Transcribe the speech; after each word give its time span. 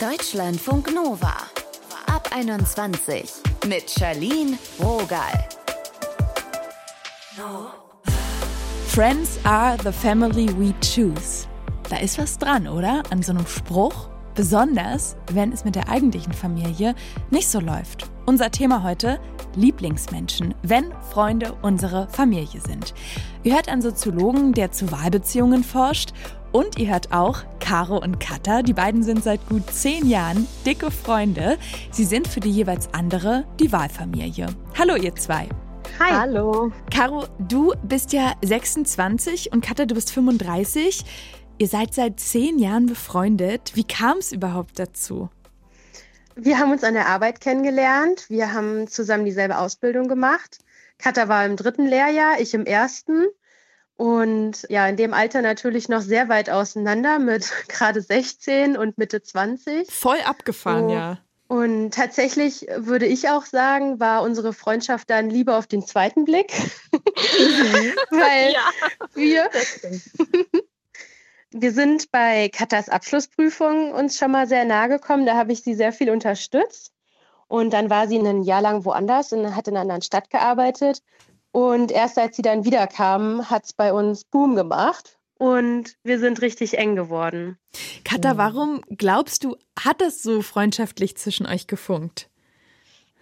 Deutschlandfunk 0.00 0.94
Nova. 0.94 1.34
Ab 2.06 2.28
21 2.30 3.42
mit 3.66 3.90
Charlene 3.90 4.56
Rogal. 4.78 5.48
Friends 8.86 9.40
are 9.42 9.76
the 9.82 9.90
family 9.90 10.48
we 10.56 10.72
choose. 10.80 11.48
Da 11.90 11.96
ist 11.96 12.16
was 12.16 12.38
dran, 12.38 12.68
oder? 12.68 13.02
An 13.10 13.24
so 13.24 13.32
einem 13.32 13.46
Spruch. 13.48 14.08
Besonders, 14.36 15.16
wenn 15.32 15.50
es 15.50 15.64
mit 15.64 15.74
der 15.74 15.88
eigentlichen 15.88 16.32
Familie 16.32 16.94
nicht 17.32 17.48
so 17.48 17.58
läuft. 17.58 18.08
Unser 18.24 18.52
Thema 18.52 18.84
heute, 18.84 19.18
Lieblingsmenschen, 19.56 20.54
wenn 20.62 20.92
Freunde 21.10 21.56
unsere 21.62 22.06
Familie 22.08 22.60
sind. 22.60 22.94
Ihr 23.42 23.54
hört 23.54 23.68
einen 23.68 23.82
Soziologen, 23.82 24.52
der 24.52 24.70
zu 24.70 24.92
Wahlbeziehungen 24.92 25.64
forscht 25.64 26.12
und 26.52 26.78
ihr 26.78 26.90
hört 26.90 27.12
auch 27.12 27.44
Caro 27.60 27.98
und 27.98 28.20
Katha. 28.20 28.62
Die 28.62 28.72
beiden 28.72 29.02
sind 29.02 29.22
seit 29.22 29.46
gut 29.48 29.70
zehn 29.70 30.08
Jahren 30.08 30.46
dicke 30.64 30.90
Freunde. 30.90 31.58
Sie 31.90 32.04
sind 32.04 32.28
für 32.28 32.40
die 32.40 32.50
jeweils 32.50 32.92
andere 32.92 33.44
die 33.60 33.72
Wahlfamilie. 33.72 34.46
Hallo 34.78 34.96
ihr 34.96 35.14
zwei. 35.14 35.48
Hi. 35.98 36.12
Hallo. 36.12 36.72
Caro, 36.90 37.26
du 37.38 37.72
bist 37.82 38.12
ja 38.12 38.34
26 38.42 39.52
und 39.52 39.64
Katha, 39.64 39.84
du 39.84 39.94
bist 39.94 40.12
35. 40.12 41.04
Ihr 41.58 41.68
seid 41.68 41.92
seit 41.92 42.20
zehn 42.20 42.58
Jahren 42.58 42.86
befreundet. 42.86 43.72
Wie 43.74 43.84
kam 43.84 44.18
es 44.18 44.32
überhaupt 44.32 44.78
dazu? 44.78 45.28
Wir 46.36 46.58
haben 46.58 46.70
uns 46.70 46.84
an 46.84 46.94
der 46.94 47.08
Arbeit 47.08 47.40
kennengelernt. 47.40 48.26
Wir 48.28 48.52
haben 48.52 48.86
zusammen 48.86 49.24
dieselbe 49.24 49.58
Ausbildung 49.58 50.06
gemacht. 50.06 50.58
Katha 50.98 51.28
war 51.28 51.44
im 51.44 51.56
dritten 51.56 51.86
Lehrjahr, 51.86 52.40
ich 52.40 52.54
im 52.54 52.64
ersten. 52.64 53.26
Und 53.98 54.64
ja, 54.68 54.86
in 54.86 54.96
dem 54.96 55.12
Alter 55.12 55.42
natürlich 55.42 55.88
noch 55.88 56.02
sehr 56.02 56.28
weit 56.28 56.50
auseinander 56.50 57.18
mit 57.18 57.52
gerade 57.68 58.00
16 58.00 58.76
und 58.76 58.96
Mitte 58.96 59.22
20. 59.22 59.90
Voll 59.90 60.20
abgefahren, 60.24 60.88
so. 60.88 60.94
ja. 60.94 61.18
Und 61.48 61.94
tatsächlich 61.94 62.66
würde 62.76 63.06
ich 63.06 63.28
auch 63.28 63.44
sagen, 63.44 63.98
war 63.98 64.22
unsere 64.22 64.52
Freundschaft 64.52 65.10
dann 65.10 65.30
lieber 65.30 65.56
auf 65.56 65.66
den 65.66 65.84
zweiten 65.84 66.24
Blick. 66.24 66.52
Mhm. 66.92 67.92
Weil 68.10 68.52
ja, 68.52 68.70
wir, 69.14 69.50
wir 71.50 71.72
sind 71.72 72.12
bei 72.12 72.50
Katas 72.50 72.88
Abschlussprüfung 72.88 73.92
uns 73.92 74.16
schon 74.16 74.30
mal 74.30 74.46
sehr 74.46 74.64
nahe 74.64 74.90
gekommen. 74.90 75.26
Da 75.26 75.36
habe 75.36 75.52
ich 75.52 75.64
sie 75.64 75.74
sehr 75.74 75.92
viel 75.92 76.10
unterstützt. 76.10 76.92
Und 77.48 77.72
dann 77.72 77.90
war 77.90 78.06
sie 78.06 78.18
ein 78.18 78.42
Jahr 78.44 78.62
lang 78.62 78.84
woanders 78.84 79.32
und 79.32 79.56
hat 79.56 79.66
in 79.66 79.74
einer 79.74 79.80
anderen 79.80 80.02
Stadt 80.02 80.30
gearbeitet. 80.30 81.02
Und 81.52 81.90
erst 81.90 82.18
als 82.18 82.36
sie 82.36 82.42
dann 82.42 82.64
wiederkam, 82.64 83.48
hat 83.50 83.64
es 83.64 83.72
bei 83.72 83.92
uns 83.92 84.24
Boom 84.24 84.54
gemacht. 84.54 85.18
Und 85.38 85.96
wir 86.02 86.18
sind 86.18 86.42
richtig 86.42 86.76
eng 86.76 86.96
geworden. 86.96 87.58
Katha, 88.04 88.36
warum 88.36 88.82
glaubst 88.88 89.44
du, 89.44 89.56
hat 89.78 90.02
es 90.02 90.22
so 90.22 90.42
freundschaftlich 90.42 91.16
zwischen 91.16 91.46
euch 91.46 91.68
gefunkt? 91.68 92.28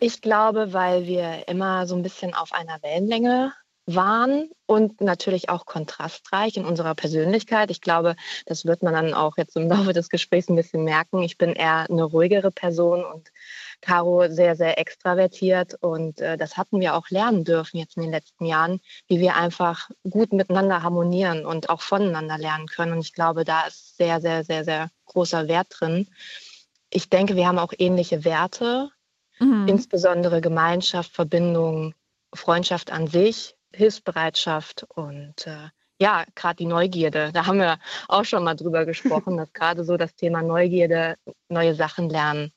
Ich 0.00 0.22
glaube, 0.22 0.72
weil 0.72 1.06
wir 1.06 1.48
immer 1.48 1.86
so 1.86 1.94
ein 1.94 2.02
bisschen 2.02 2.34
auf 2.34 2.52
einer 2.52 2.82
Wellenlänge 2.82 3.52
waren 3.87 4.51
und 4.67 5.01
natürlich 5.01 5.48
auch 5.48 5.65
kontrastreich 5.65 6.56
in 6.56 6.65
unserer 6.65 6.97
Persönlichkeit. 6.97 7.70
Ich 7.70 7.81
glaube, 7.81 8.17
das 8.45 8.65
wird 8.67 8.83
man 8.83 8.95
dann 8.95 9.15
auch 9.15 9.37
jetzt 9.37 9.56
im 9.56 9.69
Laufe 9.69 9.93
des 9.93 10.09
Gesprächs 10.09 10.48
ein 10.48 10.56
bisschen 10.56 10.83
merken. 10.83 11.23
Ich 11.23 11.39
bin 11.39 11.53
eher 11.53 11.87
eine 11.89 12.03
ruhigere 12.03 12.51
Person 12.51 13.05
und 13.05 13.31
Caro 13.81 14.28
sehr, 14.28 14.56
sehr 14.56 14.78
extravertiert. 14.78 15.75
Und 15.81 16.20
äh, 16.20 16.37
das 16.37 16.56
hatten 16.56 16.81
wir 16.81 16.95
auch 16.95 17.11
lernen 17.11 17.45
dürfen 17.45 17.78
jetzt 17.78 17.97
in 17.97 18.03
den 18.03 18.11
letzten 18.11 18.45
Jahren, 18.45 18.81
wie 19.06 19.20
wir 19.20 19.37
einfach 19.37 19.89
gut 20.09 20.33
miteinander 20.33 20.83
harmonieren 20.83 21.47
und 21.47 21.71
auch 21.71 21.81
voneinander 21.81 22.39
lernen 22.39 22.67
können. 22.67 22.93
Und 22.93 23.00
ich 23.00 23.12
glaube, 23.12 23.45
da 23.45 23.67
ist 23.67 23.97
sehr, 23.97 24.21
sehr, 24.21 24.45
sehr, 24.45 24.65
sehr 24.65 24.91
großer 25.06 25.47
Wert 25.47 25.69
drin. 25.71 26.09
Ich 26.91 27.09
denke, 27.09 27.37
wir 27.37 27.47
haben 27.47 27.59
auch 27.59 27.73
ähnliche 27.78 28.25
Werte, 28.25 28.91
mhm. 29.39 29.69
insbesondere 29.69 30.41
Gemeinschaft, 30.41 31.12
Verbindung, 31.12 31.95
Freundschaft 32.34 32.91
an 32.91 33.06
sich, 33.06 33.56
Hilfsbereitschaft 33.77 34.84
und 34.94 35.47
äh, 35.47 35.69
ja, 35.98 36.25
gerade 36.34 36.56
die 36.56 36.66
Neugierde. 36.66 37.31
Da 37.32 37.47
haben 37.47 37.59
wir 37.59 37.78
auch 38.09 38.25
schon 38.25 38.44
mal 38.44 38.54
drüber 38.54 38.84
gesprochen, 38.84 39.37
dass 39.37 39.53
gerade 39.53 39.84
so 39.84 39.97
das 39.97 40.14
Thema 40.14 40.42
Neugierde, 40.42 41.16
neue 41.48 41.75
Sachen 41.75 42.10
lernen, 42.10 42.53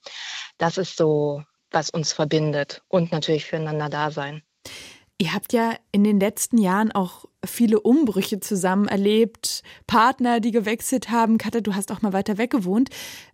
das 0.57 0.77
ist 0.77 0.97
so, 0.97 1.43
was 1.71 1.89
uns 1.89 2.13
verbindet 2.13 2.81
und 2.87 3.11
natürlich 3.11 3.45
füreinander 3.45 3.89
da 3.89 4.11
sein. 4.11 4.41
Ihr 5.21 5.33
habt 5.33 5.51
ja 5.51 5.73
in 5.91 6.05
den 6.05 6.19
letzten 6.19 6.57
Jahren 6.57 6.93
auch 6.93 7.25
viele 7.45 7.81
Umbrüche 7.81 8.39
zusammen 8.39 8.87
erlebt, 8.87 9.63
Partner, 9.85 10.39
die 10.39 10.51
gewechselt 10.51 11.09
haben. 11.09 11.37
Katja, 11.37 11.59
du 11.59 11.75
hast 11.75 11.91
auch 11.91 12.01
mal 12.01 12.13
weiter 12.13 12.37
weg 12.37 12.51
gewohnt. 12.51 12.89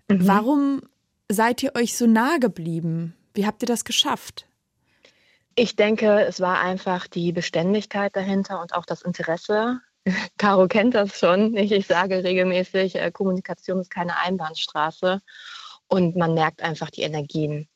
Mhm. 0.09 0.27
Warum 0.27 0.81
seid 1.29 1.61
ihr 1.61 1.75
euch 1.75 1.95
so 1.95 2.07
nah 2.07 2.37
geblieben? 2.37 3.15
Wie 3.35 3.45
habt 3.45 3.61
ihr 3.61 3.67
das 3.67 3.85
geschafft? 3.85 4.47
Ich 5.57 5.77
denke, 5.77 6.25
es 6.25 6.41
war 6.41 6.59
einfach 6.59 7.07
die 7.07 7.31
Beständigkeit 7.31 8.13
dahinter 8.13 8.61
und 8.61 8.73
auch 8.73 8.85
das 8.85 9.01
Interesse. 9.01 9.79
Caro 10.37 10.67
kennt 10.67 10.95
das 10.95 11.17
schon. 11.17 11.55
Ich, 11.55 11.71
ich 11.71 11.87
sage 11.87 12.23
regelmäßig, 12.25 12.95
äh, 12.95 13.09
Kommunikation 13.11 13.79
ist 13.79 13.89
keine 13.89 14.17
Einbahnstraße 14.17 15.21
und 15.87 16.17
man 16.17 16.33
merkt 16.33 16.61
einfach 16.61 16.89
die 16.89 17.03
Energien. 17.03 17.69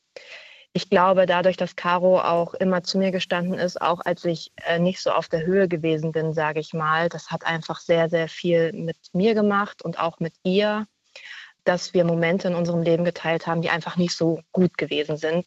Ich 0.72 0.90
glaube, 0.90 1.24
dadurch, 1.24 1.56
dass 1.56 1.74
Caro 1.74 2.20
auch 2.20 2.52
immer 2.54 2.82
zu 2.82 2.98
mir 2.98 3.12
gestanden 3.12 3.58
ist, 3.58 3.80
auch 3.80 4.00
als 4.04 4.26
ich 4.26 4.52
äh, 4.66 4.78
nicht 4.78 5.00
so 5.00 5.10
auf 5.10 5.28
der 5.28 5.46
Höhe 5.46 5.66
gewesen 5.66 6.12
bin, 6.12 6.34
sage 6.34 6.60
ich 6.60 6.74
mal, 6.74 7.08
das 7.08 7.30
hat 7.30 7.44
einfach 7.46 7.80
sehr, 7.80 8.10
sehr 8.10 8.28
viel 8.28 8.72
mit 8.74 8.98
mir 9.12 9.34
gemacht 9.34 9.82
und 9.82 9.98
auch 9.98 10.20
mit 10.20 10.34
ihr, 10.44 10.86
dass 11.64 11.94
wir 11.94 12.04
Momente 12.04 12.48
in 12.48 12.54
unserem 12.54 12.82
Leben 12.82 13.04
geteilt 13.04 13.46
haben, 13.46 13.62
die 13.62 13.70
einfach 13.70 13.96
nicht 13.96 14.14
so 14.14 14.40
gut 14.52 14.76
gewesen 14.76 15.16
sind. 15.16 15.46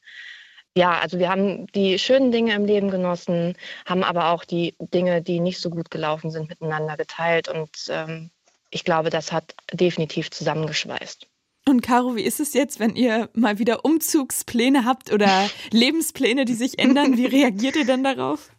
Ja, 0.75 0.99
also 0.99 1.19
wir 1.19 1.29
haben 1.29 1.67
die 1.67 1.99
schönen 1.99 2.31
Dinge 2.31 2.55
im 2.55 2.65
Leben 2.65 2.89
genossen, 2.89 3.55
haben 3.85 4.03
aber 4.03 4.29
auch 4.29 4.43
die 4.43 4.75
Dinge, 4.79 5.21
die 5.21 5.39
nicht 5.39 5.59
so 5.59 5.69
gut 5.69 5.91
gelaufen 5.91 6.31
sind, 6.31 6.49
miteinander 6.49 6.97
geteilt. 6.97 7.47
Und 7.47 7.69
ähm, 7.89 8.31
ich 8.71 8.83
glaube, 8.83 9.11
das 9.11 9.31
hat 9.31 9.55
definitiv 9.71 10.31
zusammengeschweißt. 10.31 11.27
Und 11.65 11.81
Caro, 11.81 12.15
wie 12.15 12.23
ist 12.23 12.39
es 12.39 12.53
jetzt, 12.53 12.79
wenn 12.79 12.95
ihr 12.95 13.29
mal 13.33 13.59
wieder 13.59 13.85
Umzugspläne 13.85 14.83
habt 14.83 15.13
oder 15.13 15.49
Lebenspläne, 15.71 16.45
die 16.45 16.55
sich 16.55 16.79
ändern? 16.79 17.17
Wie 17.17 17.25
reagiert 17.25 17.75
ihr 17.75 17.85
denn 17.85 18.03
darauf? 18.03 18.49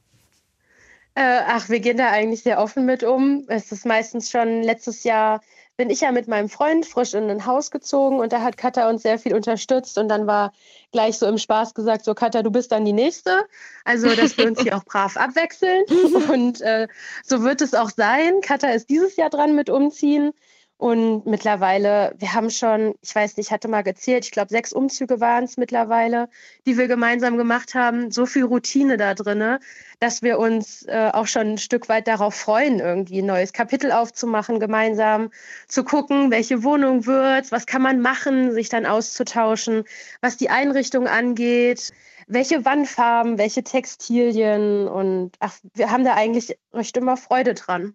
Äh, 1.17 1.41
ach, 1.47 1.69
wir 1.69 1.81
gehen 1.81 1.97
da 1.97 2.11
eigentlich 2.11 2.43
sehr 2.43 2.61
offen 2.61 2.87
mit 2.87 3.03
um. 3.03 3.45
Es 3.49 3.73
ist 3.73 3.87
meistens 3.87 4.31
schon 4.31 4.63
letztes 4.63 5.05
Jahr 5.05 5.41
bin 5.77 5.91
ich 5.91 6.03
ja 6.03 6.13
mit 6.13 6.29
meinem 6.29 6.49
Freund 6.49 6.87
frisch 6.87 7.15
in 7.15 7.29
ein 7.29 7.47
Haus 7.47 7.71
gezogen 7.71 8.21
und 8.21 8.33
da 8.33 8.43
hat 8.43 8.57
Katha 8.57 8.89
uns 8.89 9.03
sehr 9.03 9.19
viel 9.19 9.35
unterstützt 9.35 9.99
und 9.99 10.09
dann 10.09 10.27
war 10.27 10.53
gleich 10.93 11.19
so 11.19 11.27
im 11.27 11.39
Spaß 11.39 11.75
gesagt, 11.75 12.05
so 12.05 12.15
Katha, 12.15 12.43
du 12.43 12.51
bist 12.51 12.71
dann 12.71 12.85
die 12.85 12.93
Nächste. 12.93 13.45
Also, 13.85 14.15
dass 14.15 14.39
wir 14.39 14.47
uns 14.47 14.61
hier 14.61 14.77
auch 14.77 14.85
brav 14.85 15.17
abwechseln 15.17 15.85
und 16.31 16.61
äh, 16.61 16.87
so 17.25 17.43
wird 17.43 17.61
es 17.61 17.75
auch 17.75 17.91
sein. 17.91 18.41
Katha 18.41 18.69
ist 18.69 18.89
dieses 18.89 19.17
Jahr 19.17 19.31
dran 19.31 19.57
mit 19.57 19.69
umziehen. 19.69 20.33
Und 20.77 21.25
mittlerweile, 21.25 22.15
wir 22.19 22.35
haben 22.35 22.51
schon, 22.51 22.95
ich 23.01 23.15
weiß 23.15 23.37
nicht, 23.37 23.47
ich 23.47 23.53
hatte 23.53 23.69
mal 23.69 23.83
gezählt, 23.83 24.25
ich 24.25 24.33
glaube, 24.33 24.51
sechs 24.51 24.73
Umzüge 24.73 25.21
waren 25.21 25.45
es 25.45 25.57
mittlerweile, 25.57 26.29
die 26.67 26.77
wir 26.77 26.89
gemeinsam 26.89 27.37
gemacht 27.37 27.75
haben. 27.75 28.11
So 28.11 28.27
viel 28.27 28.45
Routine 28.45 28.97
da 28.97 29.15
drin, 29.15 29.59
dass 30.01 30.23
wir 30.23 30.39
uns 30.39 30.83
äh, 30.87 31.11
auch 31.13 31.29
schon 31.29 31.53
ein 31.53 31.59
Stück 31.59 31.89
weit 31.89 32.09
darauf 32.09 32.35
freuen, 32.35 32.81
irgendwie 32.81 33.23
ein 33.23 33.27
neues 33.27 33.53
Kapitel 33.53 33.93
aufzumachen, 33.93 34.59
gemeinsam 34.59 35.31
zu 35.69 35.85
gucken, 35.85 36.33
welche 36.33 36.65
Wohnung 36.65 37.07
wird, 37.07 37.53
was 37.53 37.67
kann 37.67 37.83
man 37.83 38.01
machen, 38.01 38.53
sich 38.53 38.69
dann 38.69 38.85
auszutauschen, 38.85 39.85
was 40.21 40.37
die 40.37 40.51
Einrichtung 40.51 41.07
angeht 41.07 41.93
welche 42.27 42.65
Wandfarben, 42.65 43.37
welche 43.37 43.63
Textilien 43.63 44.89
und 44.89 45.33
ach, 45.41 45.59
wir 45.75 45.91
haben 45.91 46.05
da 46.05 46.15
eigentlich 46.15 46.57
recht 46.73 46.97
immer 46.97 47.19
Freude 47.19 47.53
dran. 47.53 47.95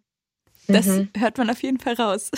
Das 0.68 0.86
mhm. 0.86 1.10
hört 1.18 1.40
man 1.40 1.50
auf 1.50 1.64
jeden 1.64 1.80
Fall 1.80 1.96
raus. 1.96 2.30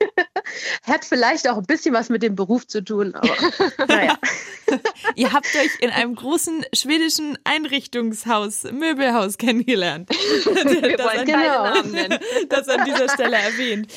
Hat 0.82 1.04
vielleicht 1.04 1.48
auch 1.48 1.56
ein 1.56 1.64
bisschen 1.64 1.94
was 1.94 2.08
mit 2.08 2.22
dem 2.22 2.34
Beruf 2.34 2.66
zu 2.66 2.82
tun, 2.84 3.14
aber 3.14 3.34
naja. 3.88 4.18
Ihr 5.16 5.32
habt 5.32 5.54
euch 5.56 5.80
in 5.80 5.90
einem 5.90 6.14
großen 6.14 6.64
schwedischen 6.74 7.38
Einrichtungshaus, 7.44 8.64
Möbelhaus 8.64 9.38
kennengelernt. 9.38 10.10
Wir 10.10 10.96
das 10.96 11.06
wollen 11.06 11.26
genau. 11.26 11.64
Namen 11.64 11.92
nennen. 11.92 12.18
Das 12.48 12.68
an 12.68 12.84
dieser 12.84 13.08
Stelle 13.08 13.36
erwähnt. 13.36 13.92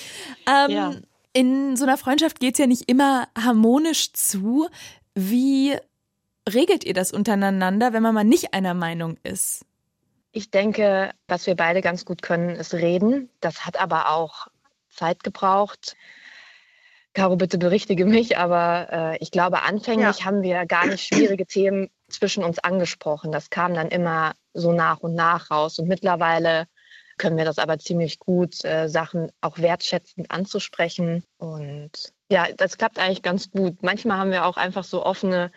Ähm, 0.45 0.71
ja. 0.71 0.93
In 1.33 1.75
so 1.75 1.85
einer 1.85 1.97
Freundschaft 1.97 2.39
geht 2.39 2.55
es 2.55 2.59
ja 2.59 2.67
nicht 2.67 2.89
immer 2.89 3.27
harmonisch 3.37 4.13
zu. 4.13 4.67
Wie 5.13 5.77
regelt 6.49 6.83
ihr 6.83 6.93
das 6.93 7.11
untereinander, 7.11 7.93
wenn 7.93 8.03
man 8.03 8.15
mal 8.15 8.23
nicht 8.23 8.53
einer 8.53 8.73
Meinung 8.73 9.17
ist? 9.23 9.65
Ich 10.31 10.51
denke, 10.51 11.11
was 11.27 11.47
wir 11.47 11.55
beide 11.55 11.81
ganz 11.81 12.05
gut 12.05 12.21
können, 12.21 12.51
ist 12.51 12.73
reden. 12.73 13.29
Das 13.39 13.65
hat 13.65 13.79
aber 13.79 14.11
auch 14.11 14.47
Zeit 14.97 15.23
gebraucht. 15.23 15.95
Caro, 17.13 17.35
bitte 17.35 17.57
berichtige 17.57 18.05
mich, 18.05 18.37
aber 18.37 18.87
äh, 18.91 19.17
ich 19.19 19.31
glaube, 19.31 19.63
anfänglich 19.63 20.19
ja. 20.19 20.25
haben 20.25 20.43
wir 20.43 20.65
gar 20.65 20.85
nicht 20.85 21.07
schwierige 21.07 21.45
Themen 21.47 21.89
zwischen 22.09 22.43
uns 22.43 22.59
angesprochen. 22.59 23.31
Das 23.31 23.49
kam 23.49 23.73
dann 23.73 23.87
immer 23.87 24.33
so 24.53 24.71
nach 24.71 24.99
und 24.99 25.15
nach 25.15 25.49
raus. 25.49 25.79
Und 25.79 25.87
mittlerweile 25.87 26.67
können 27.17 27.37
wir 27.37 27.45
das 27.45 27.57
aber 27.57 27.79
ziemlich 27.79 28.19
gut, 28.19 28.63
äh, 28.63 28.87
Sachen 28.87 29.31
auch 29.41 29.57
wertschätzend 29.57 30.29
anzusprechen. 30.29 31.23
Und 31.37 32.13
Ja, 32.29 32.47
das 32.57 32.77
klappt 32.77 32.99
eigentlich 32.99 33.21
ganz 33.21 33.51
gut. 33.51 33.81
Manchmal 33.81 34.17
haben 34.17 34.31
wir 34.31 34.45
auch 34.45 34.57
einfach 34.57 34.83
so 34.83 35.05
offene 35.05 35.49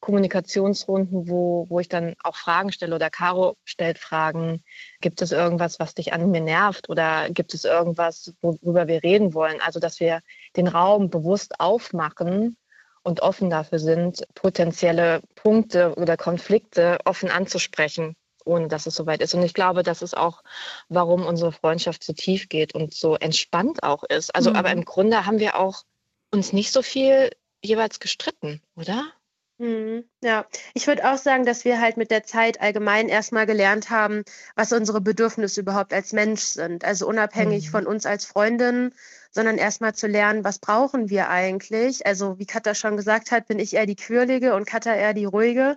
Kommunikationsrunden, 0.00 1.26
wo, 1.30 1.64
wo 1.70 1.80
ich 1.80 1.88
dann 1.88 2.16
auch 2.22 2.36
Fragen 2.36 2.70
stelle 2.70 2.94
oder 2.94 3.08
Caro 3.08 3.56
stellt 3.64 3.98
Fragen. 3.98 4.62
Gibt 5.00 5.22
es 5.22 5.32
irgendwas, 5.32 5.80
was 5.80 5.94
dich 5.94 6.12
an 6.12 6.30
mir 6.30 6.42
nervt 6.42 6.90
oder 6.90 7.30
gibt 7.30 7.54
es 7.54 7.64
irgendwas, 7.64 8.34
worüber 8.42 8.86
wir 8.88 9.02
reden 9.02 9.32
wollen? 9.32 9.62
Also, 9.62 9.80
dass 9.80 10.00
wir 10.00 10.20
den 10.54 10.68
Raum 10.68 11.08
bewusst 11.08 11.60
aufmachen 11.60 12.58
und 13.02 13.20
offen 13.20 13.48
dafür 13.48 13.78
sind, 13.78 14.22
potenzielle 14.34 15.22
Punkte 15.34 15.94
oder 15.94 16.18
Konflikte 16.18 16.98
offen 17.06 17.30
anzusprechen, 17.30 18.16
ohne 18.44 18.68
dass 18.68 18.86
es 18.86 18.94
soweit 18.94 19.22
ist. 19.22 19.32
Und 19.32 19.44
ich 19.44 19.54
glaube, 19.54 19.82
das 19.82 20.02
ist 20.02 20.14
auch, 20.14 20.42
warum 20.90 21.24
unsere 21.24 21.52
Freundschaft 21.52 22.04
so 22.04 22.12
tief 22.12 22.50
geht 22.50 22.74
und 22.74 22.92
so 22.92 23.16
entspannt 23.16 23.82
auch 23.82 24.04
ist. 24.04 24.34
Also, 24.34 24.50
mhm. 24.50 24.56
aber 24.56 24.72
im 24.72 24.84
Grunde 24.84 25.24
haben 25.24 25.38
wir 25.38 25.58
auch 25.58 25.84
uns 26.30 26.52
nicht 26.52 26.72
so 26.72 26.82
viel 26.82 27.30
jeweils 27.62 28.00
gestritten, 28.00 28.60
oder? 28.76 29.12
Mhm, 29.60 30.04
ja, 30.22 30.46
ich 30.72 30.86
würde 30.86 31.10
auch 31.10 31.18
sagen, 31.18 31.44
dass 31.44 31.64
wir 31.64 31.80
halt 31.80 31.96
mit 31.96 32.12
der 32.12 32.22
Zeit 32.22 32.60
allgemein 32.60 33.08
erstmal 33.08 33.44
gelernt 33.44 33.90
haben, 33.90 34.22
was 34.54 34.72
unsere 34.72 35.00
Bedürfnisse 35.00 35.60
überhaupt 35.62 35.92
als 35.92 36.12
Mensch 36.12 36.42
sind. 36.42 36.84
Also 36.84 37.08
unabhängig 37.08 37.66
mhm. 37.66 37.70
von 37.72 37.86
uns 37.86 38.06
als 38.06 38.24
Freundin, 38.24 38.94
sondern 39.32 39.58
erstmal 39.58 39.96
zu 39.96 40.06
lernen, 40.06 40.44
was 40.44 40.60
brauchen 40.60 41.10
wir 41.10 41.28
eigentlich. 41.28 42.06
Also 42.06 42.38
wie 42.38 42.46
Katha 42.46 42.76
schon 42.76 42.96
gesagt 42.96 43.32
hat, 43.32 43.48
bin 43.48 43.58
ich 43.58 43.74
eher 43.74 43.86
die 43.86 43.96
Quirlige 43.96 44.54
und 44.54 44.64
Katha 44.64 44.94
eher 44.94 45.12
die 45.12 45.24
Ruhige. 45.24 45.76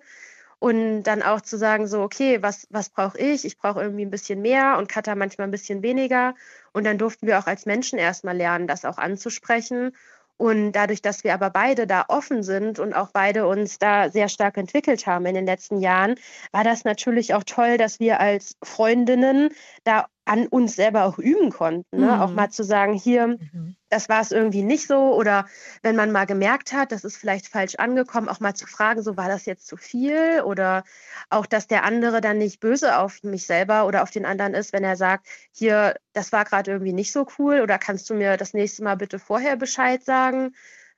Und 0.59 1.01
dann 1.03 1.23
auch 1.23 1.41
zu 1.41 1.57
sagen, 1.57 1.87
so, 1.87 2.03
okay, 2.03 2.43
was, 2.43 2.67
was 2.69 2.89
brauche 2.89 3.17
ich? 3.17 3.45
Ich 3.45 3.57
brauche 3.57 3.81
irgendwie 3.81 4.05
ein 4.05 4.11
bisschen 4.11 4.43
mehr 4.43 4.77
und 4.77 4.89
Katha 4.89 5.15
manchmal 5.15 5.47
ein 5.47 5.51
bisschen 5.51 5.81
weniger. 5.81 6.35
Und 6.71 6.83
dann 6.83 6.99
durften 6.99 7.25
wir 7.25 7.39
auch 7.39 7.47
als 7.47 7.65
Menschen 7.65 7.97
erstmal 7.97 8.37
lernen, 8.37 8.67
das 8.67 8.85
auch 8.85 8.99
anzusprechen 8.99 9.95
und 10.37 10.71
dadurch, 10.71 11.01
dass 11.01 11.23
wir 11.23 11.33
aber 11.33 11.49
beide 11.49 11.87
da 11.87 12.05
offen 12.07 12.43
sind 12.43 12.79
und 12.79 12.93
auch 12.93 13.09
beide 13.11 13.47
uns 13.47 13.77
da 13.79 14.09
sehr 14.09 14.29
stark 14.29 14.57
entwickelt 14.57 15.05
haben 15.05 15.25
in 15.25 15.35
den 15.35 15.45
letzten 15.45 15.79
Jahren, 15.79 16.15
war 16.51 16.63
das 16.63 16.83
natürlich 16.83 17.33
auch 17.33 17.43
toll, 17.43 17.77
dass 17.77 17.99
wir 17.99 18.19
als 18.19 18.57
Freundinnen 18.63 19.49
da 19.83 20.07
an 20.25 20.47
uns 20.47 20.75
selber 20.75 21.05
auch 21.05 21.17
üben 21.17 21.49
konnten. 21.49 21.97
Ne? 21.97 22.05
Mhm. 22.05 22.21
Auch 22.21 22.31
mal 22.31 22.49
zu 22.49 22.63
sagen, 22.63 22.93
hier, 22.93 23.27
mhm. 23.27 23.75
das 23.89 24.07
war 24.07 24.21
es 24.21 24.31
irgendwie 24.31 24.61
nicht 24.61 24.87
so. 24.87 25.15
Oder 25.15 25.45
wenn 25.81 25.95
man 25.95 26.11
mal 26.11 26.25
gemerkt 26.25 26.73
hat, 26.73 26.91
das 26.91 27.03
ist 27.03 27.17
vielleicht 27.17 27.47
falsch 27.47 27.75
angekommen, 27.75 28.29
auch 28.29 28.39
mal 28.39 28.53
zu 28.53 28.67
fragen, 28.67 29.01
so 29.01 29.17
war 29.17 29.27
das 29.27 29.45
jetzt 29.45 29.67
zu 29.67 29.77
viel? 29.77 30.41
Oder 30.45 30.83
auch, 31.29 31.45
dass 31.45 31.67
der 31.67 31.83
andere 31.83 32.21
dann 32.21 32.37
nicht 32.37 32.59
böse 32.59 32.97
auf 32.97 33.23
mich 33.23 33.45
selber 33.45 33.85
oder 33.85 34.03
auf 34.03 34.11
den 34.11 34.25
anderen 34.25 34.53
ist, 34.53 34.73
wenn 34.73 34.83
er 34.83 34.95
sagt, 34.95 35.27
hier, 35.51 35.95
das 36.13 36.31
war 36.31 36.45
gerade 36.45 36.71
irgendwie 36.71 36.93
nicht 36.93 37.11
so 37.11 37.27
cool 37.39 37.61
oder 37.61 37.77
kannst 37.79 38.09
du 38.09 38.13
mir 38.13 38.37
das 38.37 38.53
nächste 38.53 38.83
Mal 38.83 38.95
bitte 38.95 39.17
vorher 39.17 39.55
Bescheid 39.55 40.03
sagen? 40.03 40.53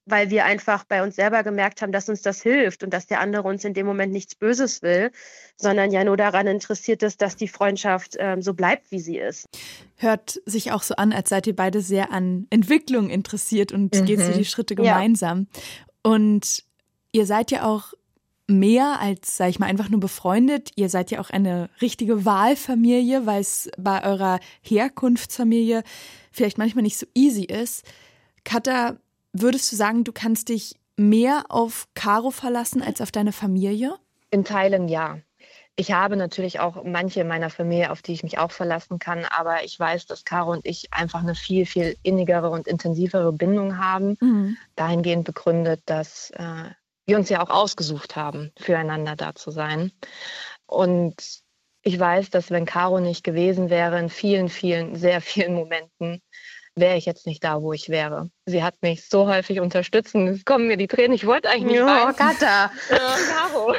Weil 0.05 0.29
wir 0.29 0.45
einfach 0.45 0.83
bei 0.83 1.01
uns 1.03 1.15
selber 1.15 1.43
gemerkt 1.43 1.81
haben, 1.81 1.91
dass 1.91 2.09
uns 2.09 2.21
das 2.21 2.41
hilft 2.41 2.83
und 2.83 2.93
dass 2.93 3.07
der 3.07 3.21
andere 3.21 3.47
uns 3.47 3.63
in 3.63 3.73
dem 3.73 3.85
Moment 3.85 4.11
nichts 4.11 4.35
Böses 4.35 4.81
will, 4.81 5.11
sondern 5.55 5.91
ja 5.91 6.03
nur 6.03 6.17
daran 6.17 6.47
interessiert 6.47 7.03
ist, 7.03 7.21
dass 7.21 7.35
die 7.35 7.47
Freundschaft 7.47 8.15
ähm, 8.19 8.41
so 8.41 8.53
bleibt, 8.53 8.91
wie 8.91 8.99
sie 8.99 9.17
ist. 9.17 9.45
Hört 9.95 10.41
sich 10.45 10.71
auch 10.71 10.83
so 10.83 10.95
an, 10.95 11.13
als 11.13 11.29
seid 11.29 11.47
ihr 11.47 11.55
beide 11.55 11.81
sehr 11.81 12.11
an 12.11 12.47
Entwicklung 12.49 13.09
interessiert 13.09 13.71
und 13.71 13.95
mhm. 13.95 14.05
geht 14.05 14.19
so 14.19 14.33
die 14.33 14.45
Schritte 14.45 14.75
gemeinsam. 14.75 15.47
Ja. 15.53 16.11
Und 16.11 16.63
ihr 17.13 17.25
seid 17.25 17.51
ja 17.51 17.65
auch 17.65 17.93
mehr 18.47 18.99
als, 18.99 19.37
sag 19.37 19.49
ich 19.49 19.59
mal, 19.59 19.67
einfach 19.67 19.89
nur 19.89 20.01
befreundet. 20.01 20.71
Ihr 20.75 20.89
seid 20.89 21.11
ja 21.11 21.21
auch 21.21 21.29
eine 21.29 21.69
richtige 21.81 22.25
Wahlfamilie, 22.25 23.25
weil 23.25 23.39
es 23.39 23.69
bei 23.77 24.03
eurer 24.03 24.39
Herkunftsfamilie 24.61 25.83
vielleicht 26.31 26.57
manchmal 26.57 26.83
nicht 26.83 26.97
so 26.97 27.05
easy 27.13 27.43
ist. 27.43 27.85
Katha, 28.43 28.97
Würdest 29.33 29.71
du 29.71 29.75
sagen, 29.75 30.03
du 30.03 30.11
kannst 30.11 30.49
dich 30.49 30.75
mehr 30.95 31.45
auf 31.49 31.87
Caro 31.95 32.31
verlassen 32.31 32.81
als 32.81 33.01
auf 33.01 33.11
deine 33.11 33.31
Familie? 33.31 33.95
In 34.29 34.45
Teilen 34.45 34.87
ja. 34.87 35.19
Ich 35.75 35.91
habe 35.91 36.15
natürlich 36.15 36.59
auch 36.59 36.83
manche 36.83 37.21
in 37.21 37.27
meiner 37.27 37.49
Familie, 37.49 37.89
auf 37.91 38.03
die 38.03 38.13
ich 38.13 38.21
mich 38.21 38.37
auch 38.37 38.51
verlassen 38.51 38.99
kann, 38.99 39.25
aber 39.25 39.63
ich 39.63 39.79
weiß, 39.79 40.05
dass 40.05 40.23
Caro 40.23 40.51
und 40.51 40.67
ich 40.67 40.93
einfach 40.93 41.21
eine 41.21 41.33
viel, 41.33 41.65
viel 41.65 41.97
innigere 42.03 42.51
und 42.51 42.67
intensivere 42.67 43.33
Bindung 43.33 43.79
haben. 43.79 44.15
Mhm. 44.21 44.57
Dahingehend 44.75 45.25
begründet, 45.25 45.81
dass 45.87 46.29
äh, 46.31 46.69
wir 47.07 47.17
uns 47.17 47.29
ja 47.29 47.41
auch 47.43 47.49
ausgesucht 47.49 48.15
haben, 48.15 48.51
füreinander 48.59 49.15
da 49.15 49.33
zu 49.33 49.49
sein. 49.49 49.91
Und 50.67 51.41
ich 51.81 51.99
weiß, 51.99 52.29
dass 52.29 52.51
wenn 52.51 52.65
Caro 52.65 52.99
nicht 52.99 53.23
gewesen 53.23 53.71
wäre, 53.71 53.99
in 53.99 54.09
vielen, 54.09 54.49
vielen, 54.49 54.95
sehr 54.95 55.21
vielen 55.21 55.55
Momenten, 55.55 56.21
wäre 56.75 56.97
ich 56.97 57.05
jetzt 57.05 57.27
nicht 57.27 57.43
da, 57.43 57.61
wo 57.61 57.73
ich 57.73 57.89
wäre. 57.89 58.29
Sie 58.45 58.63
hat 58.63 58.81
mich 58.81 59.07
so 59.07 59.27
häufig 59.27 59.59
unterstützt 59.59 60.15
und 60.15 60.27
es 60.27 60.45
kommen 60.45 60.67
mir 60.67 60.77
die 60.77 60.87
Tränen. 60.87 61.13
Ich 61.13 61.25
wollte 61.25 61.49
eigentlich 61.49 61.73
nicht 61.73 61.75
Ja, 61.77 62.13
Katha. 62.13 62.71
Ja, 62.89 63.15
Caro. 63.31 63.75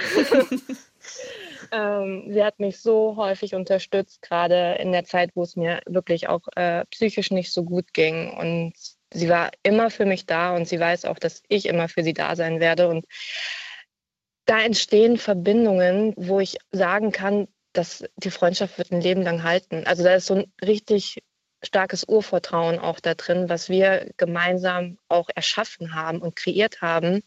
ähm, 1.72 2.32
sie 2.32 2.44
hat 2.44 2.60
mich 2.60 2.80
so 2.80 3.16
häufig 3.16 3.54
unterstützt, 3.54 4.22
gerade 4.22 4.76
in 4.78 4.92
der 4.92 5.04
Zeit, 5.04 5.30
wo 5.34 5.42
es 5.42 5.56
mir 5.56 5.80
wirklich 5.86 6.28
auch 6.28 6.42
äh, 6.56 6.84
psychisch 6.86 7.30
nicht 7.30 7.52
so 7.52 7.64
gut 7.64 7.92
ging. 7.92 8.32
Und 8.32 8.74
sie 9.12 9.28
war 9.28 9.50
immer 9.62 9.90
für 9.90 10.06
mich 10.06 10.26
da 10.26 10.54
und 10.54 10.68
sie 10.68 10.78
weiß 10.78 11.04
auch, 11.04 11.18
dass 11.18 11.42
ich 11.48 11.66
immer 11.66 11.88
für 11.88 12.04
sie 12.04 12.14
da 12.14 12.36
sein 12.36 12.60
werde. 12.60 12.88
Und 12.88 13.06
da 14.46 14.60
entstehen 14.60 15.16
Verbindungen, 15.16 16.14
wo 16.16 16.38
ich 16.38 16.58
sagen 16.70 17.12
kann, 17.12 17.48
dass 17.72 18.04
die 18.16 18.30
Freundschaft 18.30 18.78
wird 18.78 18.92
ein 18.92 19.00
Leben 19.00 19.22
lang 19.22 19.42
halten. 19.42 19.84
Also 19.86 20.04
da 20.04 20.14
ist 20.14 20.26
so 20.26 20.34
ein 20.34 20.52
richtig 20.64 21.22
starkes 21.64 22.04
Urvertrauen 22.06 22.78
auch 22.78 23.00
da 23.00 23.14
drin, 23.14 23.48
was 23.48 23.68
wir 23.68 24.10
gemeinsam 24.16 24.98
auch 25.08 25.28
erschaffen 25.34 25.94
haben 25.94 26.18
und 26.18 26.36
kreiert 26.36 26.82
haben. 26.82 27.22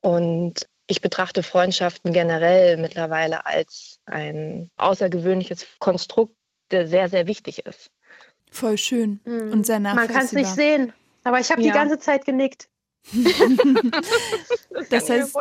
Und 0.00 0.66
ich 0.86 1.00
betrachte 1.00 1.42
Freundschaften 1.42 2.12
generell 2.12 2.76
mittlerweile 2.76 3.46
als 3.46 3.98
ein 4.06 4.70
außergewöhnliches 4.76 5.66
Konstrukt, 5.78 6.34
der 6.70 6.86
sehr, 6.86 7.08
sehr 7.08 7.26
wichtig 7.26 7.64
ist. 7.66 7.90
Voll 8.50 8.76
schön 8.76 9.20
mhm. 9.24 9.52
und 9.52 9.66
sehr 9.66 9.80
nachvollziehbar. 9.80 10.06
Man 10.06 10.14
kann 10.14 10.26
es 10.26 10.32
nicht 10.32 10.54
sehen, 10.54 10.92
aber 11.24 11.40
ich 11.40 11.50
habe 11.50 11.62
ja. 11.62 11.68
die 11.68 11.78
ganze 11.78 11.98
Zeit 11.98 12.24
genickt. 12.24 12.68
das, 14.70 14.88
das 14.90 15.10
heißt, 15.10 15.36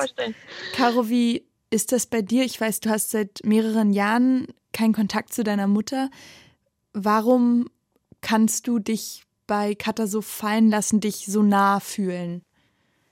Caro, 0.73 1.09
wie 1.09 1.45
ist 1.69 1.91
das 1.91 2.05
bei 2.05 2.21
dir? 2.21 2.43
Ich 2.43 2.59
weiß, 2.59 2.79
du 2.79 2.89
hast 2.89 3.11
seit 3.11 3.41
mehreren 3.43 3.93
Jahren 3.93 4.47
keinen 4.73 4.93
Kontakt 4.93 5.33
zu 5.33 5.43
deiner 5.43 5.67
Mutter. 5.67 6.09
Warum 6.93 7.69
kannst 8.21 8.67
du 8.67 8.79
dich 8.79 9.23
bei 9.47 9.75
Katha 9.75 10.07
so 10.07 10.21
fallen 10.21 10.69
lassen, 10.69 10.99
dich 10.99 11.25
so 11.25 11.43
nah 11.43 11.79
fühlen? 11.79 12.43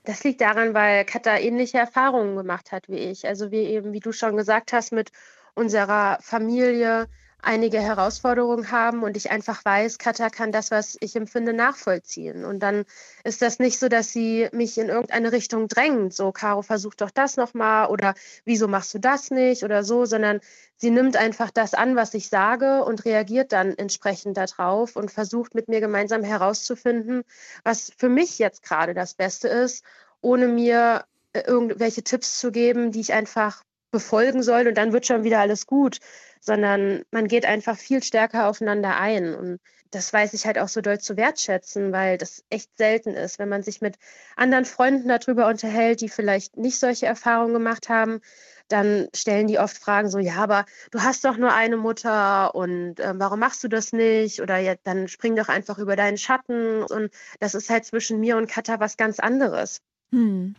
Das 0.04 0.24
liegt 0.24 0.40
daran, 0.40 0.72
weil 0.72 1.04
Katha 1.04 1.36
ähnliche 1.36 1.78
Erfahrungen 1.78 2.36
gemacht 2.36 2.72
hat 2.72 2.88
wie 2.88 2.96
ich. 2.96 3.26
Also 3.26 3.50
wie 3.50 3.64
eben, 3.64 3.92
wie 3.92 4.00
du 4.00 4.12
schon 4.12 4.36
gesagt 4.36 4.72
hast, 4.72 4.92
mit 4.92 5.12
unserer 5.54 6.18
Familie, 6.22 7.08
einige 7.42 7.80
Herausforderungen 7.80 8.70
haben 8.70 9.02
und 9.02 9.16
ich 9.16 9.30
einfach 9.30 9.64
weiß, 9.64 9.98
Katha 9.98 10.30
kann 10.30 10.52
das, 10.52 10.70
was 10.70 10.96
ich 11.00 11.16
empfinde, 11.16 11.52
nachvollziehen. 11.52 12.44
Und 12.44 12.60
dann 12.60 12.84
ist 13.24 13.42
das 13.42 13.58
nicht 13.58 13.78
so, 13.78 13.88
dass 13.88 14.12
sie 14.12 14.48
mich 14.52 14.78
in 14.78 14.88
irgendeine 14.88 15.32
Richtung 15.32 15.68
drängt, 15.68 16.14
so, 16.14 16.32
Caro, 16.32 16.62
versuch 16.62 16.94
doch 16.94 17.10
das 17.10 17.36
nochmal 17.36 17.88
oder 17.88 18.14
wieso 18.44 18.68
machst 18.68 18.94
du 18.94 18.98
das 18.98 19.30
nicht 19.30 19.64
oder 19.64 19.84
so, 19.84 20.04
sondern 20.04 20.40
sie 20.76 20.90
nimmt 20.90 21.16
einfach 21.16 21.50
das 21.50 21.74
an, 21.74 21.96
was 21.96 22.14
ich 22.14 22.28
sage 22.28 22.84
und 22.84 23.04
reagiert 23.04 23.52
dann 23.52 23.76
entsprechend 23.76 24.36
darauf 24.36 24.96
und 24.96 25.10
versucht 25.10 25.54
mit 25.54 25.68
mir 25.68 25.80
gemeinsam 25.80 26.22
herauszufinden, 26.22 27.24
was 27.64 27.92
für 27.96 28.08
mich 28.08 28.38
jetzt 28.38 28.62
gerade 28.62 28.94
das 28.94 29.14
Beste 29.14 29.48
ist, 29.48 29.84
ohne 30.20 30.48
mir 30.48 31.04
äh, 31.32 31.40
irgendwelche 31.40 32.02
Tipps 32.02 32.38
zu 32.38 32.50
geben, 32.50 32.92
die 32.92 33.00
ich 33.00 33.12
einfach 33.12 33.62
befolgen 33.90 34.42
soll 34.42 34.68
und 34.68 34.74
dann 34.76 34.92
wird 34.92 35.06
schon 35.06 35.24
wieder 35.24 35.40
alles 35.40 35.66
gut, 35.66 35.98
sondern 36.40 37.02
man 37.10 37.28
geht 37.28 37.44
einfach 37.44 37.76
viel 37.76 38.02
stärker 38.02 38.48
aufeinander 38.48 38.96
ein. 38.98 39.34
Und 39.34 39.60
das 39.90 40.12
weiß 40.12 40.34
ich 40.34 40.46
halt 40.46 40.58
auch 40.58 40.68
so 40.68 40.80
doll 40.80 41.00
zu 41.00 41.16
wertschätzen, 41.16 41.92
weil 41.92 42.16
das 42.16 42.44
echt 42.48 42.70
selten 42.76 43.10
ist, 43.14 43.38
wenn 43.38 43.48
man 43.48 43.62
sich 43.62 43.80
mit 43.80 43.96
anderen 44.36 44.64
Freunden 44.64 45.08
darüber 45.08 45.48
unterhält, 45.48 46.00
die 46.00 46.08
vielleicht 46.08 46.56
nicht 46.56 46.78
solche 46.78 47.06
Erfahrungen 47.06 47.52
gemacht 47.52 47.88
haben, 47.88 48.20
dann 48.68 49.08
stellen 49.14 49.48
die 49.48 49.58
oft 49.58 49.76
Fragen 49.76 50.08
so, 50.08 50.18
ja, 50.18 50.36
aber 50.36 50.64
du 50.92 51.02
hast 51.02 51.24
doch 51.24 51.36
nur 51.36 51.52
eine 51.52 51.76
Mutter 51.76 52.54
und 52.54 53.00
äh, 53.00 53.14
warum 53.16 53.40
machst 53.40 53.64
du 53.64 53.68
das 53.68 53.92
nicht? 53.92 54.40
Oder 54.40 54.58
ja, 54.58 54.74
dann 54.84 55.08
spring 55.08 55.34
doch 55.34 55.48
einfach 55.48 55.78
über 55.78 55.96
deinen 55.96 56.18
Schatten. 56.18 56.84
Und 56.84 57.10
das 57.40 57.54
ist 57.54 57.68
halt 57.68 57.84
zwischen 57.84 58.20
mir 58.20 58.36
und 58.36 58.48
Katha 58.48 58.78
was 58.78 58.96
ganz 58.96 59.18
anderes. 59.18 59.80
Hm. 60.12 60.54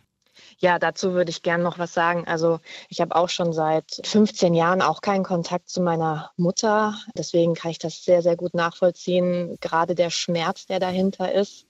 Ja, 0.58 0.78
dazu 0.78 1.12
würde 1.12 1.30
ich 1.30 1.42
gerne 1.42 1.62
noch 1.62 1.78
was 1.78 1.92
sagen. 1.92 2.26
Also 2.26 2.60
ich 2.88 3.00
habe 3.00 3.14
auch 3.16 3.28
schon 3.28 3.52
seit 3.52 4.00
15 4.04 4.54
Jahren 4.54 4.82
auch 4.82 5.00
keinen 5.00 5.24
Kontakt 5.24 5.68
zu 5.68 5.80
meiner 5.80 6.30
Mutter. 6.36 6.98
Deswegen 7.16 7.54
kann 7.54 7.70
ich 7.70 7.78
das 7.78 8.04
sehr, 8.04 8.22
sehr 8.22 8.36
gut 8.36 8.54
nachvollziehen. 8.54 9.58
Gerade 9.60 9.94
der 9.94 10.10
Schmerz, 10.10 10.66
der 10.66 10.80
dahinter 10.80 11.32
ist. 11.32 11.66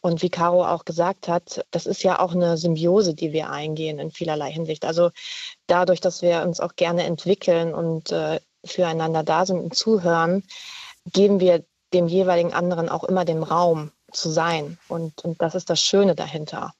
Und 0.00 0.20
wie 0.20 0.30
Caro 0.30 0.66
auch 0.66 0.84
gesagt 0.84 1.28
hat, 1.28 1.64
das 1.70 1.86
ist 1.86 2.02
ja 2.02 2.18
auch 2.18 2.32
eine 2.34 2.56
Symbiose, 2.56 3.14
die 3.14 3.32
wir 3.32 3.50
eingehen 3.50 4.00
in 4.00 4.10
vielerlei 4.10 4.50
Hinsicht. 4.50 4.84
Also 4.84 5.10
dadurch, 5.68 6.00
dass 6.00 6.22
wir 6.22 6.42
uns 6.42 6.58
auch 6.58 6.74
gerne 6.74 7.04
entwickeln 7.04 7.72
und 7.72 8.10
äh, 8.10 8.40
füreinander 8.64 9.22
da 9.22 9.46
sind 9.46 9.60
und 9.60 9.76
zuhören, 9.76 10.42
geben 11.06 11.38
wir 11.38 11.64
dem 11.92 12.08
jeweiligen 12.08 12.52
anderen 12.52 12.88
auch 12.88 13.04
immer 13.04 13.24
den 13.24 13.44
Raum 13.44 13.92
zu 14.12 14.30
sein. 14.30 14.76
Und, 14.88 15.24
und 15.24 15.40
das 15.40 15.54
ist 15.54 15.70
das 15.70 15.80
Schöne 15.80 16.16
dahinter. 16.16 16.74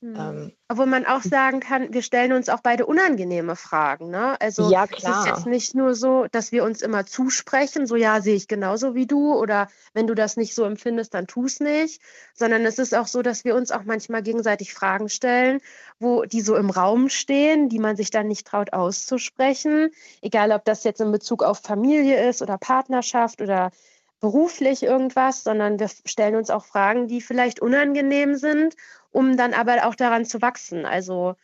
Mhm. 0.00 0.16
Ähm, 0.16 0.52
Obwohl 0.68 0.86
man 0.86 1.06
auch 1.06 1.22
sagen 1.22 1.58
kann, 1.58 1.92
wir 1.92 2.02
stellen 2.02 2.32
uns 2.32 2.48
auch 2.48 2.60
beide 2.60 2.86
unangenehme 2.86 3.56
Fragen. 3.56 4.10
Ne? 4.10 4.40
Also 4.40 4.70
ja, 4.70 4.84
es 4.84 5.02
ist 5.02 5.26
jetzt 5.26 5.46
nicht 5.46 5.74
nur 5.74 5.96
so, 5.96 6.26
dass 6.30 6.52
wir 6.52 6.62
uns 6.62 6.82
immer 6.82 7.04
zusprechen, 7.04 7.86
so 7.86 7.96
ja, 7.96 8.20
sehe 8.20 8.36
ich 8.36 8.46
genauso 8.46 8.94
wie 8.94 9.06
du 9.06 9.34
oder 9.34 9.66
wenn 9.94 10.06
du 10.06 10.14
das 10.14 10.36
nicht 10.36 10.54
so 10.54 10.62
empfindest, 10.64 11.14
dann 11.14 11.26
tu 11.26 11.46
es 11.46 11.58
nicht, 11.58 12.00
sondern 12.32 12.64
es 12.64 12.78
ist 12.78 12.94
auch 12.94 13.08
so, 13.08 13.22
dass 13.22 13.44
wir 13.44 13.56
uns 13.56 13.72
auch 13.72 13.82
manchmal 13.84 14.22
gegenseitig 14.22 14.72
Fragen 14.72 15.08
stellen, 15.08 15.60
wo 15.98 16.22
die 16.22 16.42
so 16.42 16.54
im 16.54 16.70
Raum 16.70 17.08
stehen, 17.08 17.68
die 17.68 17.80
man 17.80 17.96
sich 17.96 18.10
dann 18.10 18.28
nicht 18.28 18.46
traut 18.46 18.72
auszusprechen, 18.72 19.90
egal 20.22 20.52
ob 20.52 20.64
das 20.64 20.84
jetzt 20.84 21.00
in 21.00 21.10
Bezug 21.10 21.42
auf 21.42 21.58
Familie 21.58 22.28
ist 22.28 22.40
oder 22.40 22.56
Partnerschaft 22.56 23.42
oder 23.42 23.72
beruflich 24.20 24.82
irgendwas, 24.82 25.44
sondern 25.44 25.78
wir 25.78 25.88
stellen 26.04 26.34
uns 26.34 26.50
auch 26.50 26.64
Fragen, 26.64 27.06
die 27.06 27.20
vielleicht 27.20 27.60
unangenehm 27.60 28.36
sind 28.36 28.74
um 29.10 29.36
dann 29.36 29.54
aber 29.54 29.86
auch 29.86 29.94
daran 29.94 30.24
zu 30.24 30.42
wachsen. 30.42 30.84
Also 30.84 31.34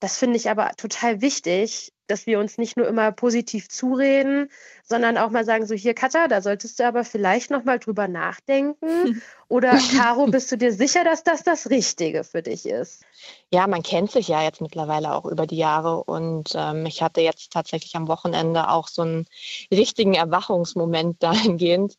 das 0.00 0.18
finde 0.18 0.36
ich 0.36 0.48
aber 0.48 0.70
total 0.76 1.20
wichtig, 1.20 1.92
dass 2.06 2.26
wir 2.26 2.38
uns 2.38 2.56
nicht 2.56 2.76
nur 2.76 2.88
immer 2.88 3.12
positiv 3.12 3.68
zureden, 3.68 4.48
sondern 4.82 5.18
auch 5.18 5.30
mal 5.30 5.44
sagen, 5.44 5.66
so 5.66 5.74
hier, 5.74 5.92
Katja, 5.92 6.26
da 6.26 6.40
solltest 6.40 6.78
du 6.78 6.86
aber 6.86 7.04
vielleicht 7.04 7.50
noch 7.50 7.64
mal 7.64 7.78
drüber 7.78 8.08
nachdenken. 8.08 9.22
Oder 9.48 9.78
Caro, 9.96 10.26
bist 10.26 10.50
du 10.50 10.56
dir 10.56 10.72
sicher, 10.72 11.04
dass 11.04 11.22
das 11.24 11.42
das 11.42 11.68
Richtige 11.68 12.24
für 12.24 12.42
dich 12.42 12.66
ist? 12.66 13.02
Ja, 13.50 13.66
man 13.66 13.82
kennt 13.82 14.10
sich 14.10 14.28
ja 14.28 14.42
jetzt 14.42 14.60
mittlerweile 14.60 15.14
auch 15.14 15.26
über 15.26 15.46
die 15.46 15.56
Jahre 15.56 16.04
und 16.04 16.52
ähm, 16.54 16.86
ich 16.86 17.02
hatte 17.02 17.20
jetzt 17.20 17.52
tatsächlich 17.52 17.94
am 17.96 18.08
Wochenende 18.08 18.70
auch 18.70 18.88
so 18.88 19.02
einen 19.02 19.26
richtigen 19.70 20.14
Erwachungsmoment 20.14 21.22
dahingehend, 21.22 21.96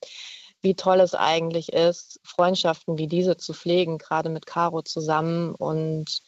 wie 0.62 0.76
toll 0.76 1.00
es 1.00 1.16
eigentlich 1.16 1.72
ist, 1.74 2.20
Freundschaften 2.24 2.98
wie 2.98 3.08
diese 3.08 3.38
zu 3.38 3.54
pflegen, 3.54 3.98
gerade 3.98 4.30
mit 4.30 4.46
Caro 4.46 4.82
zusammen. 4.82 5.56
Und 5.56 6.22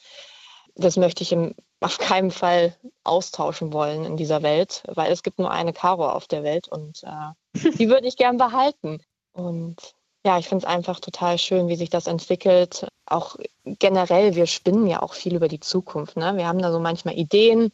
das 0.75 0.97
möchte 0.97 1.23
ich 1.23 1.31
im, 1.31 1.55
auf 1.81 1.97
keinen 1.97 2.31
Fall 2.31 2.75
austauschen 3.03 3.73
wollen 3.73 4.05
in 4.05 4.17
dieser 4.17 4.43
Welt, 4.43 4.83
weil 4.87 5.11
es 5.11 5.23
gibt 5.23 5.39
nur 5.39 5.51
eine 5.51 5.73
Caro 5.73 6.09
auf 6.09 6.27
der 6.27 6.43
Welt 6.43 6.67
und 6.67 7.03
äh, 7.03 7.59
die 7.77 7.89
würde 7.89 8.07
ich 8.07 8.17
gern 8.17 8.37
behalten. 8.37 9.01
Und 9.33 9.77
ja, 10.25 10.37
ich 10.37 10.47
finde 10.47 10.65
es 10.65 10.71
einfach 10.71 10.99
total 10.99 11.37
schön, 11.37 11.67
wie 11.67 11.75
sich 11.75 11.89
das 11.89 12.05
entwickelt. 12.05 12.87
Auch 13.07 13.37
generell, 13.65 14.35
wir 14.35 14.45
spinnen 14.45 14.85
ja 14.87 15.01
auch 15.01 15.13
viel 15.13 15.35
über 15.35 15.47
die 15.47 15.59
Zukunft. 15.59 16.15
Ne? 16.15 16.37
Wir 16.37 16.47
haben 16.47 16.61
da 16.61 16.71
so 16.71 16.79
manchmal 16.79 17.17
Ideen, 17.17 17.71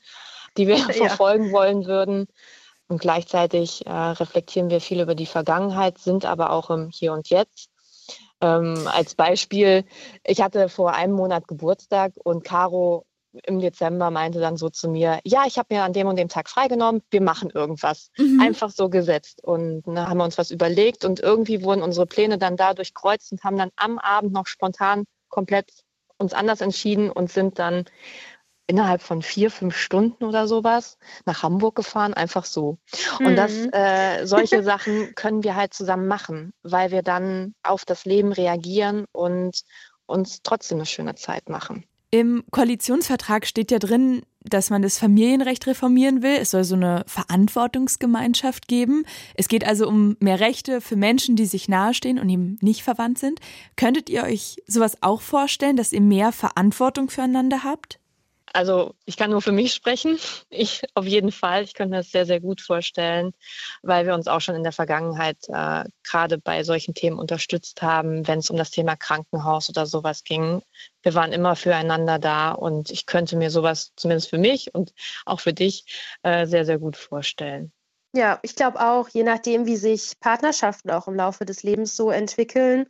die 0.56 0.68
wir 0.68 0.78
ja. 0.78 0.94
verfolgen 0.94 1.52
wollen 1.52 1.86
würden. 1.86 2.28
Und 2.88 3.02
gleichzeitig 3.02 3.86
äh, 3.86 3.92
reflektieren 3.92 4.70
wir 4.70 4.80
viel 4.80 5.02
über 5.02 5.16
die 5.16 5.26
Vergangenheit, 5.26 5.98
sind 5.98 6.26
aber 6.26 6.52
auch 6.52 6.70
im 6.70 6.90
Hier 6.90 7.14
und 7.14 7.30
Jetzt. 7.30 7.70
Ähm, 8.40 8.88
als 8.88 9.16
Beispiel, 9.16 9.84
ich 10.24 10.42
hatte 10.42 10.70
vor 10.70 10.94
einem 10.94 11.14
Monat 11.14 11.48
Geburtstag 11.48 12.14
und 12.24 12.44
Caro 12.44 13.06
im 13.44 13.60
Dezember 13.60 14.10
meinte 14.10 14.40
dann 14.40 14.58
so 14.58 14.70
zu 14.70 14.90
mir, 14.90 15.20
ja, 15.24 15.44
ich 15.46 15.58
habe 15.58 15.74
mir 15.74 15.84
an 15.84 15.94
dem 15.94 16.08
und 16.08 16.18
dem 16.18 16.30
Tag 16.30 16.50
freigenommen, 16.50 17.02
wir 17.12 17.22
machen 17.22 17.50
irgendwas. 17.50 18.10
Mhm. 18.18 18.40
Einfach 18.40 18.70
so 18.70 18.90
gesetzt. 18.90 19.44
Und 19.44 19.84
dann 19.86 20.08
haben 20.08 20.18
wir 20.18 20.24
uns 20.24 20.38
was 20.38 20.52
überlegt 20.52 21.06
und 21.06 21.20
irgendwie 21.20 21.64
wurden 21.64 21.84
unsere 21.84 22.06
Pläne 22.06 22.38
dann 22.38 22.58
dadurch 22.58 22.94
kreuzt 22.94 23.32
und 23.32 23.44
haben 23.44 23.58
dann 23.58 23.72
am 23.76 24.00
Abend 24.00 24.34
noch 24.34 24.48
spontan 24.48 25.06
komplett 25.30 25.72
uns 26.18 26.34
anders 26.34 26.62
entschieden 26.62 27.12
und 27.12 27.32
sind 27.32 27.60
dann 27.60 27.86
innerhalb 28.68 29.02
von 29.02 29.22
vier, 29.22 29.50
fünf 29.50 29.76
Stunden 29.76 30.26
oder 30.26 30.48
sowas 30.48 30.98
nach 31.26 31.42
Hamburg 31.42 31.76
gefahren, 31.76 32.14
einfach 32.14 32.46
so. 32.46 32.78
Mhm. 33.20 33.26
Und 33.26 33.36
das, 33.36 33.54
mhm. 33.54 33.70
äh, 33.72 34.28
solche 34.28 34.62
Sachen 34.64 35.16
können 35.16 35.44
wir 35.44 35.56
halt 35.56 35.74
zusammen 35.74 36.08
machen, 36.08 36.54
weil 36.64 36.92
wir 36.92 37.02
dann 37.02 37.56
auf 37.64 37.86
das 37.86 38.06
Leben 38.06 38.34
reagieren 38.34 39.06
und 39.14 39.62
uns 40.06 40.42
trotzdem 40.44 40.78
eine 40.78 40.86
schöne 40.86 41.16
Zeit 41.16 41.50
machen. 41.50 41.86
Im 42.10 42.44
Koalitionsvertrag 42.52 43.46
steht 43.46 43.70
ja 43.70 43.80
drin, 43.80 44.22
dass 44.40 44.70
man 44.70 44.82
das 44.82 44.98
Familienrecht 44.98 45.68
reformieren 45.68 46.22
will. 46.22 46.38
Es 46.40 46.52
soll 46.52 46.64
so 46.64 46.76
eine 46.76 47.04
Verantwortungsgemeinschaft 47.06 48.70
geben. 48.70 49.04
Es 49.36 49.50
geht 49.50 49.68
also 49.68 49.90
um 49.90 50.16
mehr 50.22 50.40
Rechte 50.40 50.80
für 50.80 50.96
Menschen, 50.96 51.36
die 51.36 51.46
sich 51.46 51.68
nahestehen 51.68 52.18
und 52.18 52.30
eben 52.30 52.58
nicht 52.62 52.84
verwandt 52.84 53.20
sind. 53.20 53.42
Könntet 53.76 54.10
ihr 54.10 54.24
euch 54.24 54.56
sowas 54.68 54.98
auch 55.02 55.20
vorstellen, 55.20 55.76
dass 55.76 55.92
ihr 55.92 56.00
mehr 56.00 56.32
Verantwortung 56.32 57.10
füreinander 57.10 57.66
habt? 57.66 58.00
Also 58.54 58.96
ich 59.06 59.18
kann 59.18 59.32
nur 59.32 59.42
für 59.42 59.52
mich 59.52 59.74
sprechen. 59.74 60.18
Ich 60.50 60.82
auf 60.94 61.06
jeden 61.06 61.32
Fall. 61.32 61.64
Ich 61.64 61.74
könnte 61.74 61.92
mir 61.92 61.98
das 61.98 62.12
sehr, 62.12 62.26
sehr 62.26 62.40
gut 62.40 62.62
vorstellen, 62.62 63.34
weil 63.84 64.06
wir 64.06 64.14
uns 64.14 64.28
auch 64.28 64.40
schon 64.40 64.56
in 64.56 64.64
der 64.64 64.72
Vergangenheit 64.72 65.38
äh, 65.50 65.84
gerade 66.04 66.38
bei 66.38 66.64
solchen 66.64 66.94
Themen 66.94 67.20
unterstützt 67.20 67.82
haben, 67.82 68.28
wenn 68.28 68.40
es 68.40 68.50
um 68.50 68.58
das 68.58 68.72
Thema 68.72 68.96
Krankenhaus 68.96 69.70
oder 69.70 69.86
sowas 69.86 70.24
ging. 70.24 70.62
Wir 71.04 71.14
waren 71.14 71.34
immer 71.34 71.56
füreinander 71.56 72.18
da 72.18 72.52
und 72.52 72.90
ich 72.90 73.06
könnte 73.06 73.36
mir 73.36 73.52
sowas 73.52 73.92
zumindest 73.96 74.30
für 74.30 74.38
mich 74.38 74.74
und 74.74 74.94
auch 75.26 75.42
für 75.42 75.54
dich 75.54 75.86
äh, 76.24 76.48
sehr, 76.48 76.66
sehr 76.66 76.80
gut 76.80 76.98
vorstellen. 76.98 77.72
Ja, 78.14 78.40
ich 78.42 78.56
glaube 78.56 78.80
auch, 78.80 79.10
je 79.10 79.24
nachdem, 79.24 79.66
wie 79.66 79.76
sich 79.76 80.20
Partnerschaften 80.20 80.90
auch 80.90 81.08
im 81.08 81.16
Laufe 81.16 81.46
des 81.46 81.62
Lebens 81.64 81.96
so 81.96 82.10
entwickeln, 82.10 82.88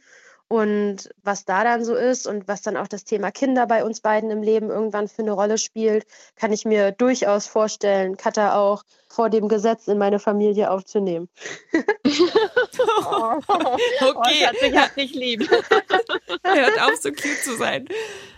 und 0.50 1.10
was 1.24 1.44
da 1.44 1.64
dann 1.64 1.84
so 1.84 1.94
ist 1.94 2.26
und 2.26 2.48
was 2.48 2.62
dann 2.62 2.78
auch 2.78 2.88
das 2.88 3.04
Thema 3.04 3.32
Kinder 3.32 3.68
bei 3.68 3.84
uns 3.84 4.00
beiden 4.00 4.32
im 4.32 4.42
Leben 4.42 4.70
irgendwann 4.70 5.10
für 5.10 5.22
eine 5.22 5.34
Rolle 5.34 5.58
spielt, 5.58 6.06
kann 6.36 6.54
ich 6.54 6.64
mir 6.64 6.92
durchaus 6.92 7.48
vorstellen, 7.48 8.16
Katha 8.16 8.58
auch 8.58 8.84
vor 9.10 9.30
dem 9.30 9.50
Gesetz 9.50 9.88
in 9.88 9.98
meine 9.98 10.20
Familie 10.20 10.72
aufzunehmen. 10.72 11.28
oh, 11.74 13.40
okay, 13.50 14.48
oh, 14.50 14.60
sich 14.60 14.78
hat 14.78 14.96
nicht 14.96 15.16
lieb. 15.16 15.50
Hört 16.44 16.82
auf, 16.82 16.96
so 17.02 17.10
cute 17.10 17.44
zu 17.44 17.58
sein. 17.58 17.88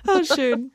Oh, 0.08 0.24
schön. 0.24 0.72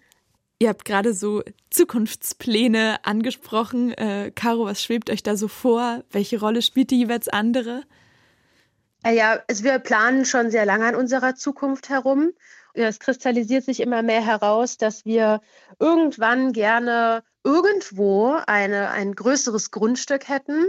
Ihr 0.61 0.69
habt 0.69 0.85
gerade 0.85 1.14
so 1.14 1.43
Zukunftspläne 1.71 3.05
angesprochen. 3.05 3.93
Äh, 3.93 4.31
Caro, 4.35 4.67
was 4.67 4.83
schwebt 4.83 5.11
euch 5.11 5.23
da 5.25 5.37
so 5.37 5.49
vor? 5.49 6.05
Welche 6.11 6.38
Rolle 6.38 6.62
spielt 6.62 6.91
die 6.93 6.99
jeweils 6.99 7.29
andere? 7.29 7.83
Äh, 9.05 9.15
ja, 9.17 9.43
also 9.49 9.65
wir 9.65 9.79
planen 9.79 10.25
schon 10.25 10.51
sehr 10.51 10.67
lange 10.67 10.87
an 10.87 10.97
unserer 10.97 11.35
Zukunft 11.35 11.89
herum. 11.89 12.33
Es 12.73 12.99
kristallisiert 12.99 13.65
sich 13.65 13.81
immer 13.81 14.03
mehr 14.03 14.25
heraus, 14.25 14.79
dass 14.79 15.05
wir 15.05 15.41
irgendwann 15.79 16.53
gerne 16.53 17.23
irgendwo 17.45 18.37
eine, 18.47 18.91
ein 18.91 19.15
größeres 19.15 19.71
Grundstück 19.71 20.29
hätten, 20.29 20.67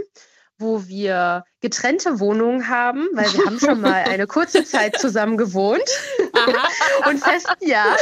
wo 0.58 0.86
wir 0.86 1.44
getrennte 1.60 2.20
Wohnungen 2.20 2.68
haben, 2.68 3.08
weil 3.12 3.32
wir 3.32 3.44
haben 3.44 3.58
schon 3.58 3.80
mal 3.80 4.04
eine 4.04 4.26
kurze 4.26 4.64
Zeit 4.64 4.98
zusammen 4.98 5.36
gewohnt 5.36 5.82
und 7.08 7.18
fest, 7.18 7.48
ja, 7.60 7.96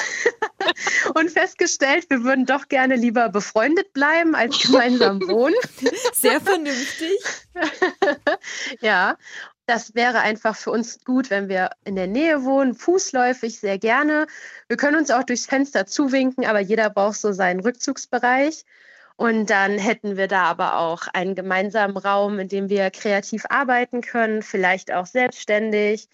und 1.15 1.31
festgestellt, 1.31 2.11
wir 2.11 2.23
würden 2.25 2.47
doch 2.47 2.69
gerne 2.69 2.97
lieber 2.97 3.29
befreundet 3.31 3.93
bleiben 3.93 4.35
als 4.35 4.61
gemeinsam 4.61 5.21
wohnen. 5.29 5.55
Sehr 6.13 6.41
vernünftig. 6.41 7.19
ja, 8.81 9.17
das 9.67 9.95
wäre 9.95 10.21
einfach 10.21 10.57
für 10.57 10.71
uns 10.71 11.05
gut, 11.05 11.31
wenn 11.31 11.49
wir 11.49 11.71
in 11.85 11.97
der 11.97 12.07
Nähe 12.07 12.45
wohnen, 12.45 12.75
fußläufig 12.75 13.61
sehr 13.61 13.79
gerne. 13.79 14.27
Wir 14.69 14.77
können 14.77 14.97
uns 14.97 15.11
auch 15.11 15.25
durchs 15.25 15.47
Fenster 15.47 15.87
zuwinken, 15.87 16.45
aber 16.45 16.61
jeder 16.61 16.91
braucht 16.91 17.17
so 17.17 17.33
seinen 17.33 17.61
Rückzugsbereich. 17.61 18.65
Und 19.17 19.49
dann 19.49 19.79
hätten 19.79 20.17
wir 20.17 20.27
da 20.29 20.45
aber 20.45 20.79
auch 20.79 21.07
einen 21.13 21.35
gemeinsamen 21.35 21.97
Raum, 21.97 22.39
in 22.41 22.49
dem 22.49 22.69
wir 22.69 22.91
kreativ 22.91 23.45
arbeiten 23.49 24.01
können, 24.01 24.43
vielleicht 24.43 24.93
auch 24.93 25.07
selbstständig 25.07 26.09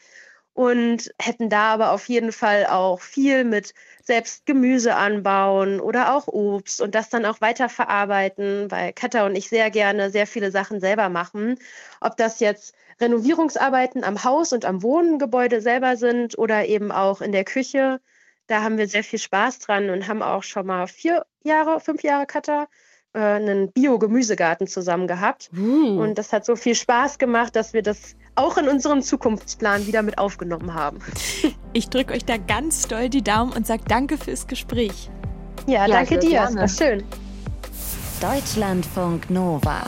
und 0.61 1.11
hätten 1.19 1.49
da 1.49 1.73
aber 1.73 1.91
auf 1.93 2.07
jeden 2.11 2.33
Fall 2.33 2.67
auch 2.67 3.01
viel 3.01 3.45
mit 3.45 3.73
selbst 4.03 4.45
Gemüse 4.45 4.95
anbauen 4.95 5.81
oder 5.81 6.15
auch 6.15 6.29
Obst 6.29 6.83
und 6.83 6.95
das 6.95 7.09
dann 7.09 7.25
auch 7.25 7.41
weiter 7.41 7.71
verarbeiten, 7.71 8.71
weil 8.71 8.93
Katha 8.93 9.25
und 9.25 9.37
ich 9.37 9.49
sehr 9.49 9.71
gerne 9.71 10.11
sehr 10.11 10.27
viele 10.27 10.51
Sachen 10.51 10.79
selber 10.79 11.09
machen. 11.09 11.59
Ob 12.03 12.19
das 12.19 12.41
jetzt 12.41 12.75
Renovierungsarbeiten 13.01 14.05
am 14.05 14.23
Haus 14.23 14.53
und 14.53 14.67
am 14.67 14.83
Wohngebäude 14.83 15.63
selber 15.63 15.97
sind 15.97 16.37
oder 16.37 16.67
eben 16.67 16.93
auch 16.93 17.23
in 17.23 17.33
der 17.33 17.45
Küche. 17.45 17.99
Da 18.47 18.63
haben 18.63 18.77
wir 18.77 18.87
sehr 18.87 19.03
viel 19.03 19.19
Spaß 19.19 19.61
dran 19.61 19.89
und 19.89 20.09
haben 20.09 20.23
auch 20.23 20.43
schon 20.43 20.67
mal 20.67 20.87
vier 20.89 21.25
Jahre, 21.43 21.81
fünf 21.81 22.03
Jahre 22.03 22.27
Katha 22.27 22.69
äh, 23.13 23.19
einen 23.19 23.73
Bio-Gemüsegarten 23.73 24.67
zusammen 24.67 25.07
gehabt. 25.07 25.51
Mm. 25.53 25.99
Und 25.99 26.19
das 26.19 26.33
hat 26.33 26.45
so 26.45 26.57
viel 26.57 26.75
Spaß 26.75 27.19
gemacht, 27.19 27.57
dass 27.57 27.73
wir 27.73 27.83
das 27.83 28.15
auch 28.35 28.57
in 28.57 28.69
unserem 28.69 29.03
Zukunftsplan 29.03 29.87
wieder 29.87 30.03
mit 30.03 30.19
aufgenommen 30.19 30.75
haben. 30.75 30.99
Ich 31.73 31.89
drücke 31.89 32.15
euch 32.15 32.25
da 32.25 32.37
ganz 32.37 32.89
doll 32.89 33.09
die 33.09 33.23
Daumen 33.23 33.53
und 33.53 33.65
sage 33.65 33.85
danke 33.87 34.19
fürs 34.19 34.49
Gespräch. 34.49 35.09
Ja, 35.69 35.87
ja 35.87 35.95
danke 35.95 36.19
dir. 36.19 36.31
Gerne. 36.31 36.65
Es 36.65 36.81
war 36.81 36.89
schön. 36.89 37.05
Deutschlandfunk 38.21 39.31
Nova. 39.31 39.87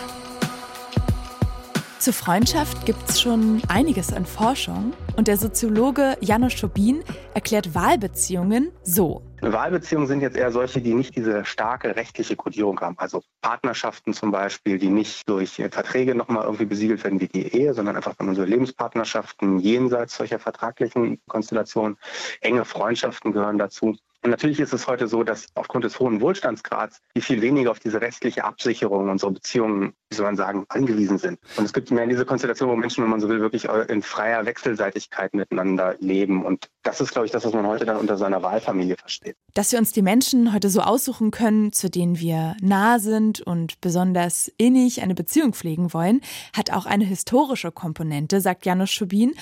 Zur 1.98 2.12
Freundschaft 2.12 2.86
gibt 2.86 3.10
es 3.10 3.20
schon 3.20 3.62
einiges 3.66 4.12
an 4.12 4.26
Forschung 4.26 4.92
und 5.16 5.26
der 5.26 5.36
Soziologe 5.36 6.16
Janusz 6.20 6.52
Schobin 6.52 7.02
erklärt 7.34 7.74
Wahlbeziehungen 7.74 8.70
so. 8.84 9.22
Wahlbeziehungen 9.44 10.06
sind 10.06 10.20
jetzt 10.20 10.36
eher 10.36 10.52
solche, 10.52 10.80
die 10.80 10.94
nicht 10.94 11.16
diese 11.16 11.44
starke 11.44 11.96
rechtliche 11.96 12.36
Kodierung 12.36 12.80
haben. 12.80 12.96
Also 12.98 13.22
Partnerschaften 13.40 14.14
zum 14.14 14.30
Beispiel, 14.30 14.78
die 14.78 14.88
nicht 14.88 15.28
durch 15.28 15.54
Verträge 15.70 16.14
nochmal 16.14 16.44
irgendwie 16.44 16.64
besiegelt 16.64 17.02
werden 17.02 17.20
wie 17.20 17.26
die 17.26 17.48
Ehe, 17.52 17.74
sondern 17.74 17.96
einfach 17.96 18.14
von 18.14 18.28
unseren 18.28 18.48
Lebenspartnerschaften 18.48 19.58
jenseits 19.58 20.16
solcher 20.16 20.38
vertraglichen 20.38 21.20
Konstellationen. 21.26 21.98
Enge 22.40 22.64
Freundschaften 22.64 23.32
gehören 23.32 23.58
dazu. 23.58 23.96
Und 24.22 24.30
natürlich 24.30 24.60
ist 24.60 24.72
es 24.72 24.86
heute 24.86 25.08
so, 25.08 25.24
dass 25.24 25.48
aufgrund 25.54 25.84
des 25.84 25.98
hohen 25.98 26.20
Wohlstandsgrads 26.20 27.00
wir 27.12 27.22
viel 27.22 27.42
weniger 27.42 27.72
auf 27.72 27.80
diese 27.80 28.00
restliche 28.00 28.44
Absicherung 28.44 29.08
unserer 29.08 29.32
Beziehungen, 29.32 29.94
wie 30.10 30.16
soll 30.16 30.26
man 30.26 30.36
sagen, 30.36 30.64
angewiesen 30.68 31.18
sind. 31.18 31.40
Und 31.56 31.64
es 31.64 31.72
gibt 31.72 31.90
mehr 31.90 32.06
diese 32.06 32.24
Konstellation, 32.24 32.70
wo 32.70 32.76
Menschen, 32.76 33.02
wenn 33.02 33.10
man 33.10 33.20
so 33.20 33.28
will, 33.28 33.40
wirklich 33.40 33.64
in 33.88 34.00
freier 34.02 34.46
Wechselseitigkeit 34.46 35.34
miteinander 35.34 35.96
leben. 35.98 36.44
Und 36.44 36.70
das 36.84 37.00
ist, 37.00 37.10
glaube 37.10 37.26
ich, 37.26 37.32
das, 37.32 37.44
was 37.44 37.52
man 37.52 37.66
heute 37.66 37.84
dann 37.84 37.96
unter 37.96 38.16
seiner 38.16 38.42
Wahlfamilie 38.42 38.96
versteht. 38.96 39.36
Dass 39.54 39.72
wir 39.72 39.80
uns 39.80 39.90
die 39.90 40.02
Menschen 40.02 40.52
heute 40.52 40.70
so 40.70 40.82
aussuchen 40.82 41.32
können, 41.32 41.72
zu 41.72 41.90
denen 41.90 42.20
wir 42.20 42.56
nah 42.60 43.00
sind 43.00 43.40
und 43.40 43.80
besonders 43.80 44.52
innig 44.56 45.02
eine 45.02 45.16
Beziehung 45.16 45.52
pflegen 45.52 45.92
wollen, 45.92 46.20
hat 46.56 46.70
auch 46.72 46.86
eine 46.86 47.04
historische 47.04 47.72
Komponente, 47.72 48.40
sagt 48.40 48.66
Janusz 48.66 48.90
Schubin. 48.90 49.32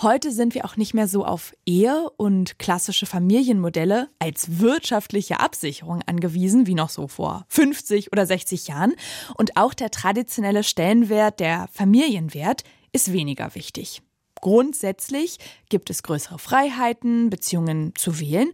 Heute 0.00 0.30
sind 0.30 0.54
wir 0.54 0.64
auch 0.64 0.78
nicht 0.78 0.94
mehr 0.94 1.08
so 1.08 1.26
auf 1.26 1.52
Ehe 1.66 2.08
und 2.16 2.58
klassische 2.58 3.04
Familienmodelle 3.04 4.08
als 4.30 4.60
wirtschaftliche 4.60 5.40
Absicherung 5.40 6.02
angewiesen, 6.06 6.68
wie 6.68 6.74
noch 6.74 6.88
so 6.88 7.08
vor 7.08 7.46
50 7.48 8.12
oder 8.12 8.26
60 8.26 8.68
Jahren. 8.68 8.94
Und 9.36 9.56
auch 9.56 9.74
der 9.74 9.90
traditionelle 9.90 10.62
Stellenwert, 10.62 11.40
der 11.40 11.68
Familienwert, 11.72 12.62
ist 12.92 13.12
weniger 13.12 13.56
wichtig. 13.56 14.02
Grundsätzlich 14.40 15.38
gibt 15.68 15.90
es 15.90 16.04
größere 16.04 16.38
Freiheiten, 16.38 17.28
Beziehungen 17.28 17.92
zu 17.96 18.20
wählen. 18.20 18.52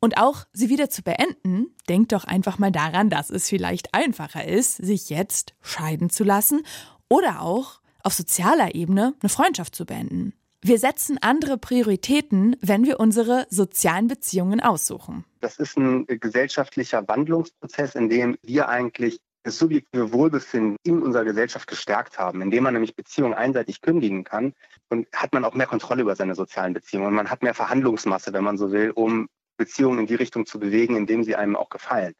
Und 0.00 0.18
auch 0.18 0.44
sie 0.52 0.68
wieder 0.68 0.90
zu 0.90 1.02
beenden, 1.02 1.68
denkt 1.88 2.10
doch 2.10 2.24
einfach 2.24 2.58
mal 2.58 2.72
daran, 2.72 3.08
dass 3.08 3.30
es 3.30 3.48
vielleicht 3.48 3.94
einfacher 3.94 4.44
ist, 4.44 4.74
sich 4.74 5.08
jetzt 5.08 5.54
scheiden 5.60 6.10
zu 6.10 6.24
lassen 6.24 6.62
oder 7.08 7.42
auch 7.42 7.80
auf 8.02 8.12
sozialer 8.12 8.74
Ebene 8.74 9.14
eine 9.20 9.28
Freundschaft 9.28 9.76
zu 9.76 9.86
beenden. 9.86 10.32
Wir 10.64 10.78
setzen 10.78 11.18
andere 11.20 11.58
Prioritäten, 11.58 12.54
wenn 12.60 12.84
wir 12.84 13.00
unsere 13.00 13.46
sozialen 13.50 14.06
Beziehungen 14.06 14.60
aussuchen. 14.60 15.24
Das 15.40 15.58
ist 15.58 15.76
ein 15.76 16.06
gesellschaftlicher 16.06 17.06
Wandlungsprozess, 17.08 17.96
in 17.96 18.08
dem 18.08 18.36
wir 18.42 18.68
eigentlich 18.68 19.18
das 19.42 19.58
subjektive 19.58 20.12
Wohlbefinden 20.12 20.76
in 20.84 21.02
unserer 21.02 21.24
Gesellschaft 21.24 21.66
gestärkt 21.66 22.16
haben, 22.16 22.40
indem 22.42 22.62
man 22.62 22.74
nämlich 22.74 22.94
Beziehungen 22.94 23.34
einseitig 23.34 23.80
kündigen 23.80 24.22
kann 24.22 24.52
und 24.88 25.08
hat 25.12 25.32
man 25.32 25.44
auch 25.44 25.54
mehr 25.54 25.66
Kontrolle 25.66 26.02
über 26.02 26.14
seine 26.14 26.36
sozialen 26.36 26.74
Beziehungen. 26.74 27.08
Und 27.08 27.14
man 27.14 27.28
hat 27.28 27.42
mehr 27.42 27.54
Verhandlungsmasse, 27.54 28.32
wenn 28.32 28.44
man 28.44 28.56
so 28.56 28.70
will, 28.70 28.92
um 28.92 29.28
Beziehungen 29.56 29.98
in 29.98 30.06
die 30.06 30.14
Richtung 30.14 30.46
zu 30.46 30.60
bewegen, 30.60 30.94
in 30.94 31.06
dem 31.06 31.24
sie 31.24 31.34
einem 31.34 31.56
auch 31.56 31.70
gefallen. 31.70 32.14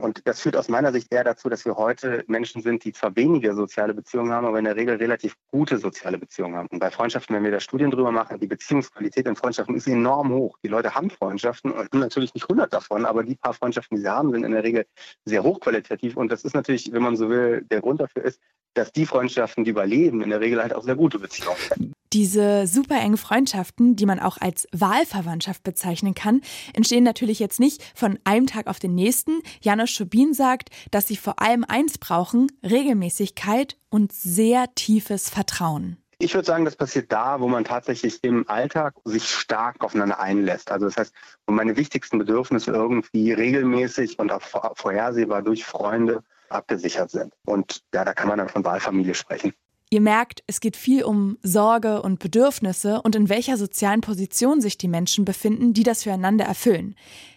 Und 0.00 0.22
das 0.28 0.40
führt 0.40 0.56
aus 0.56 0.68
meiner 0.68 0.92
Sicht 0.92 1.12
eher 1.12 1.24
dazu, 1.24 1.48
dass 1.48 1.64
wir 1.64 1.74
heute 1.74 2.24
Menschen 2.28 2.62
sind, 2.62 2.84
die 2.84 2.92
zwar 2.92 3.16
weniger 3.16 3.54
soziale 3.54 3.94
Beziehungen 3.94 4.30
haben, 4.30 4.46
aber 4.46 4.60
in 4.60 4.64
der 4.64 4.76
Regel 4.76 4.94
relativ 4.96 5.34
gute 5.50 5.76
soziale 5.78 6.18
Beziehungen 6.18 6.54
haben. 6.54 6.68
Und 6.68 6.78
bei 6.78 6.90
Freundschaften, 6.92 7.34
wenn 7.34 7.42
wir 7.42 7.50
da 7.50 7.58
Studien 7.58 7.90
drüber 7.90 8.12
machen, 8.12 8.38
die 8.38 8.46
Beziehungsqualität 8.46 9.26
in 9.26 9.34
Freundschaften 9.34 9.74
ist 9.74 9.88
enorm 9.88 10.32
hoch. 10.32 10.56
Die 10.62 10.68
Leute 10.68 10.94
haben 10.94 11.10
Freundschaften 11.10 11.72
und 11.72 11.92
natürlich 11.94 12.32
nicht 12.32 12.48
hundert 12.48 12.72
davon, 12.72 13.06
aber 13.06 13.24
die 13.24 13.34
paar 13.34 13.54
Freundschaften, 13.54 13.96
die 13.96 14.02
sie 14.02 14.08
haben, 14.08 14.30
sind 14.30 14.44
in 14.44 14.52
der 14.52 14.62
Regel 14.62 14.86
sehr 15.24 15.42
hochqualitativ. 15.42 16.16
Und 16.16 16.30
das 16.30 16.44
ist 16.44 16.54
natürlich, 16.54 16.92
wenn 16.92 17.02
man 17.02 17.16
so 17.16 17.28
will, 17.28 17.62
der 17.62 17.80
Grund 17.80 18.00
dafür 18.00 18.24
ist, 18.24 18.40
dass 18.74 18.92
die 18.92 19.06
Freundschaften, 19.06 19.64
die 19.64 19.70
überleben, 19.70 20.22
in 20.22 20.30
der 20.30 20.40
Regel 20.40 20.62
halt 20.62 20.74
auch 20.74 20.82
sehr 20.82 20.96
gute 20.96 21.18
Beziehungen 21.18 21.56
sind. 21.74 21.92
Diese 22.12 22.66
super 22.66 22.96
engen 22.96 23.18
Freundschaften, 23.18 23.94
die 23.94 24.06
man 24.06 24.18
auch 24.18 24.38
als 24.38 24.66
Wahlverwandtschaft 24.72 25.62
bezeichnen 25.62 26.14
kann, 26.14 26.40
entstehen 26.72 27.04
natürlich 27.04 27.38
jetzt 27.38 27.60
nicht 27.60 27.82
von 27.94 28.18
einem 28.24 28.46
Tag 28.46 28.66
auf 28.66 28.78
den 28.78 28.94
nächsten. 28.94 29.42
Janusz 29.60 29.90
Schubin 29.90 30.32
sagt, 30.32 30.70
dass 30.90 31.06
sie 31.06 31.16
vor 31.16 31.42
allem 31.42 31.64
eins 31.68 31.98
brauchen, 31.98 32.46
Regelmäßigkeit 32.62 33.76
und 33.90 34.12
sehr 34.12 34.74
tiefes 34.74 35.28
Vertrauen. 35.28 35.98
Ich 36.20 36.34
würde 36.34 36.46
sagen, 36.46 36.64
das 36.64 36.74
passiert 36.74 37.12
da, 37.12 37.40
wo 37.40 37.46
man 37.46 37.64
tatsächlich 37.64 38.24
im 38.24 38.48
Alltag 38.48 38.94
sich 39.04 39.30
stark 39.30 39.84
aufeinander 39.84 40.18
einlässt. 40.18 40.70
Also 40.72 40.86
das 40.86 40.96
heißt, 40.96 41.14
wo 41.46 41.52
meine 41.52 41.76
wichtigsten 41.76 42.18
Bedürfnisse 42.18 42.72
irgendwie 42.72 43.32
regelmäßig 43.32 44.18
und 44.18 44.32
auch 44.32 44.42
vorhersehbar 44.74 45.42
durch 45.42 45.64
Freunde 45.64 46.24
abgesichert 46.50 47.10
sind. 47.10 47.32
Und 47.44 47.82
ja, 47.94 48.04
da 48.04 48.14
kann 48.14 48.28
man 48.28 48.38
dann 48.38 48.48
von 48.48 48.64
Wahlfamilie 48.64 49.14
sprechen. 49.14 49.52
Ihr 49.90 50.00
merkt, 50.02 50.42
es 50.46 50.60
geht 50.60 50.76
viel 50.76 51.02
um 51.02 51.38
Sorge 51.42 52.02
und 52.02 52.18
Bedürfnisse 52.18 53.00
und 53.00 53.16
in 53.16 53.30
welcher 53.30 53.56
sozialen 53.56 54.02
Position 54.02 54.60
sich 54.60 54.76
die 54.76 54.88
Menschen 54.88 55.24
befinden, 55.24 55.72
die 55.72 55.82
das 55.82 56.02
füreinander 56.02 56.44
erfüllen. 56.44 56.94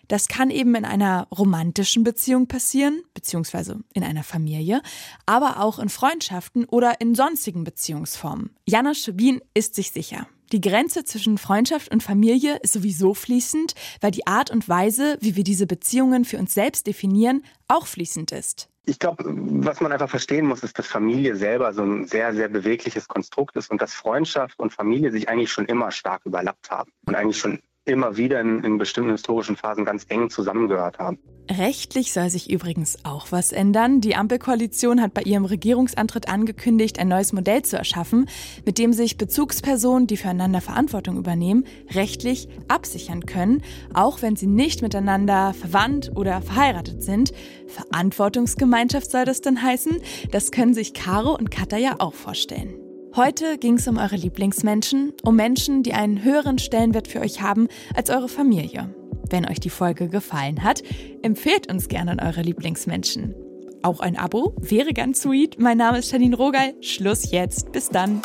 Das 0.09 0.27
kann 0.27 0.49
eben 0.49 0.75
in 0.75 0.83
einer 0.83 1.27
romantischen 1.31 2.03
Beziehung 2.03 2.47
passieren, 2.47 3.01
beziehungsweise 3.13 3.79
in 3.93 4.03
einer 4.03 4.23
Familie, 4.23 4.81
aber 5.25 5.61
auch 5.61 5.79
in 5.79 5.87
Freundschaften 5.87 6.65
oder 6.65 6.99
in 6.99 7.15
sonstigen 7.15 7.63
Beziehungsformen. 7.63 8.49
Jana 8.67 8.93
Schubin 8.93 9.39
ist 9.53 9.75
sich 9.75 9.91
sicher. 9.91 10.27
Die 10.51 10.59
Grenze 10.59 11.05
zwischen 11.05 11.37
Freundschaft 11.37 11.89
und 11.93 12.03
Familie 12.03 12.57
ist 12.57 12.73
sowieso 12.73 13.13
fließend, 13.13 13.73
weil 14.01 14.11
die 14.11 14.27
Art 14.27 14.51
und 14.51 14.67
Weise, 14.67 15.17
wie 15.21 15.37
wir 15.37 15.45
diese 15.45 15.65
Beziehungen 15.65 16.25
für 16.25 16.39
uns 16.39 16.53
selbst 16.53 16.87
definieren, 16.87 17.45
auch 17.69 17.87
fließend 17.87 18.33
ist. 18.33 18.67
Ich 18.85 18.97
glaube, 18.97 19.23
was 19.27 19.79
man 19.79 19.91
einfach 19.91 20.09
verstehen 20.09 20.47
muss, 20.47 20.63
ist, 20.63 20.77
dass 20.79 20.87
Familie 20.87 21.35
selber 21.35 21.71
so 21.71 21.83
ein 21.83 22.07
sehr, 22.07 22.33
sehr 22.33 22.49
bewegliches 22.49 23.07
Konstrukt 23.07 23.55
ist 23.55 23.69
und 23.69 23.81
dass 23.81 23.93
Freundschaft 23.93 24.59
und 24.59 24.73
Familie 24.73 25.11
sich 25.11 25.29
eigentlich 25.29 25.51
schon 25.51 25.65
immer 25.65 25.91
stark 25.91 26.25
überlappt 26.25 26.71
haben 26.71 26.91
und 27.05 27.15
eigentlich 27.15 27.37
schon 27.37 27.59
immer 27.85 28.17
wieder 28.17 28.39
in, 28.39 28.63
in 28.63 28.77
bestimmten 28.77 29.11
historischen 29.11 29.55
Phasen 29.55 29.85
ganz 29.85 30.05
eng 30.09 30.29
zusammengehört 30.29 30.99
haben. 30.99 31.17
Rechtlich 31.49 32.13
soll 32.13 32.29
sich 32.29 32.49
übrigens 32.49 33.03
auch 33.03 33.31
was 33.31 33.51
ändern. 33.51 33.99
Die 33.99 34.15
Ampelkoalition 34.15 35.01
hat 35.01 35.13
bei 35.13 35.23
ihrem 35.23 35.45
Regierungsantritt 35.45 36.29
angekündigt, 36.29 36.99
ein 36.99 37.07
neues 37.07 37.33
Modell 37.33 37.63
zu 37.63 37.77
erschaffen, 37.77 38.29
mit 38.65 38.77
dem 38.77 38.93
sich 38.93 39.17
Bezugspersonen, 39.17 40.07
die 40.07 40.17
füreinander 40.17 40.61
Verantwortung 40.61 41.17
übernehmen, 41.17 41.65
rechtlich 41.93 42.47
absichern 42.67 43.25
können, 43.25 43.63
auch 43.93 44.21
wenn 44.21 44.35
sie 44.35 44.47
nicht 44.47 44.81
miteinander 44.81 45.53
verwandt 45.53 46.11
oder 46.15 46.41
verheiratet 46.41 47.03
sind. 47.03 47.33
Verantwortungsgemeinschaft 47.67 49.09
soll 49.09 49.25
das 49.25 49.41
dann 49.41 49.61
heißen. 49.61 49.97
Das 50.31 50.51
können 50.51 50.73
sich 50.73 50.93
Caro 50.93 51.35
und 51.35 51.51
Katha 51.51 51.77
ja 51.77 51.95
auch 51.99 52.13
vorstellen. 52.13 52.90
Heute 53.13 53.57
ging 53.57 53.73
es 53.73 53.89
um 53.89 53.97
eure 53.97 54.15
Lieblingsmenschen, 54.15 55.11
um 55.23 55.35
Menschen, 55.35 55.83
die 55.83 55.93
einen 55.93 56.23
höheren 56.23 56.59
Stellenwert 56.59 57.09
für 57.09 57.19
euch 57.19 57.41
haben 57.41 57.67
als 57.93 58.09
eure 58.09 58.29
Familie. 58.29 58.95
Wenn 59.29 59.45
euch 59.49 59.59
die 59.59 59.69
Folge 59.69 60.07
gefallen 60.07 60.63
hat, 60.63 60.81
empfehlt 61.21 61.69
uns 61.69 61.89
gerne 61.89 62.11
an 62.11 62.21
eure 62.21 62.41
Lieblingsmenschen. 62.41 63.35
Auch 63.83 63.99
ein 63.99 64.17
Abo 64.17 64.55
wäre 64.61 64.93
ganz 64.93 65.23
sweet. 65.23 65.59
Mein 65.59 65.77
Name 65.77 65.99
ist 65.99 66.09
Janine 66.09 66.37
Rogal. 66.37 66.73
Schluss 66.79 67.31
jetzt. 67.31 67.73
Bis 67.73 67.89
dann. 67.89 68.21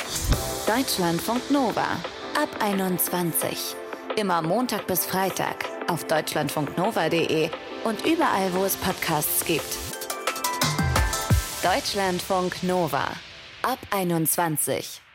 Deutschlandfunk 0.68 1.50
Nova. 1.50 1.88
Ab 2.40 2.48
21. 2.60 3.74
Immer 4.16 4.40
Montag 4.40 4.86
bis 4.86 5.04
Freitag 5.04 5.64
auf 5.88 6.04
deutschlandfunknova.de 6.04 7.50
und 7.82 8.06
überall, 8.06 8.54
wo 8.54 8.64
es 8.64 8.76
Podcasts 8.76 9.44
gibt. 9.44 9.78
Deutschlandfunk 11.64 12.62
Nova 12.62 13.08
ab 13.62 13.78
21. 13.90 15.05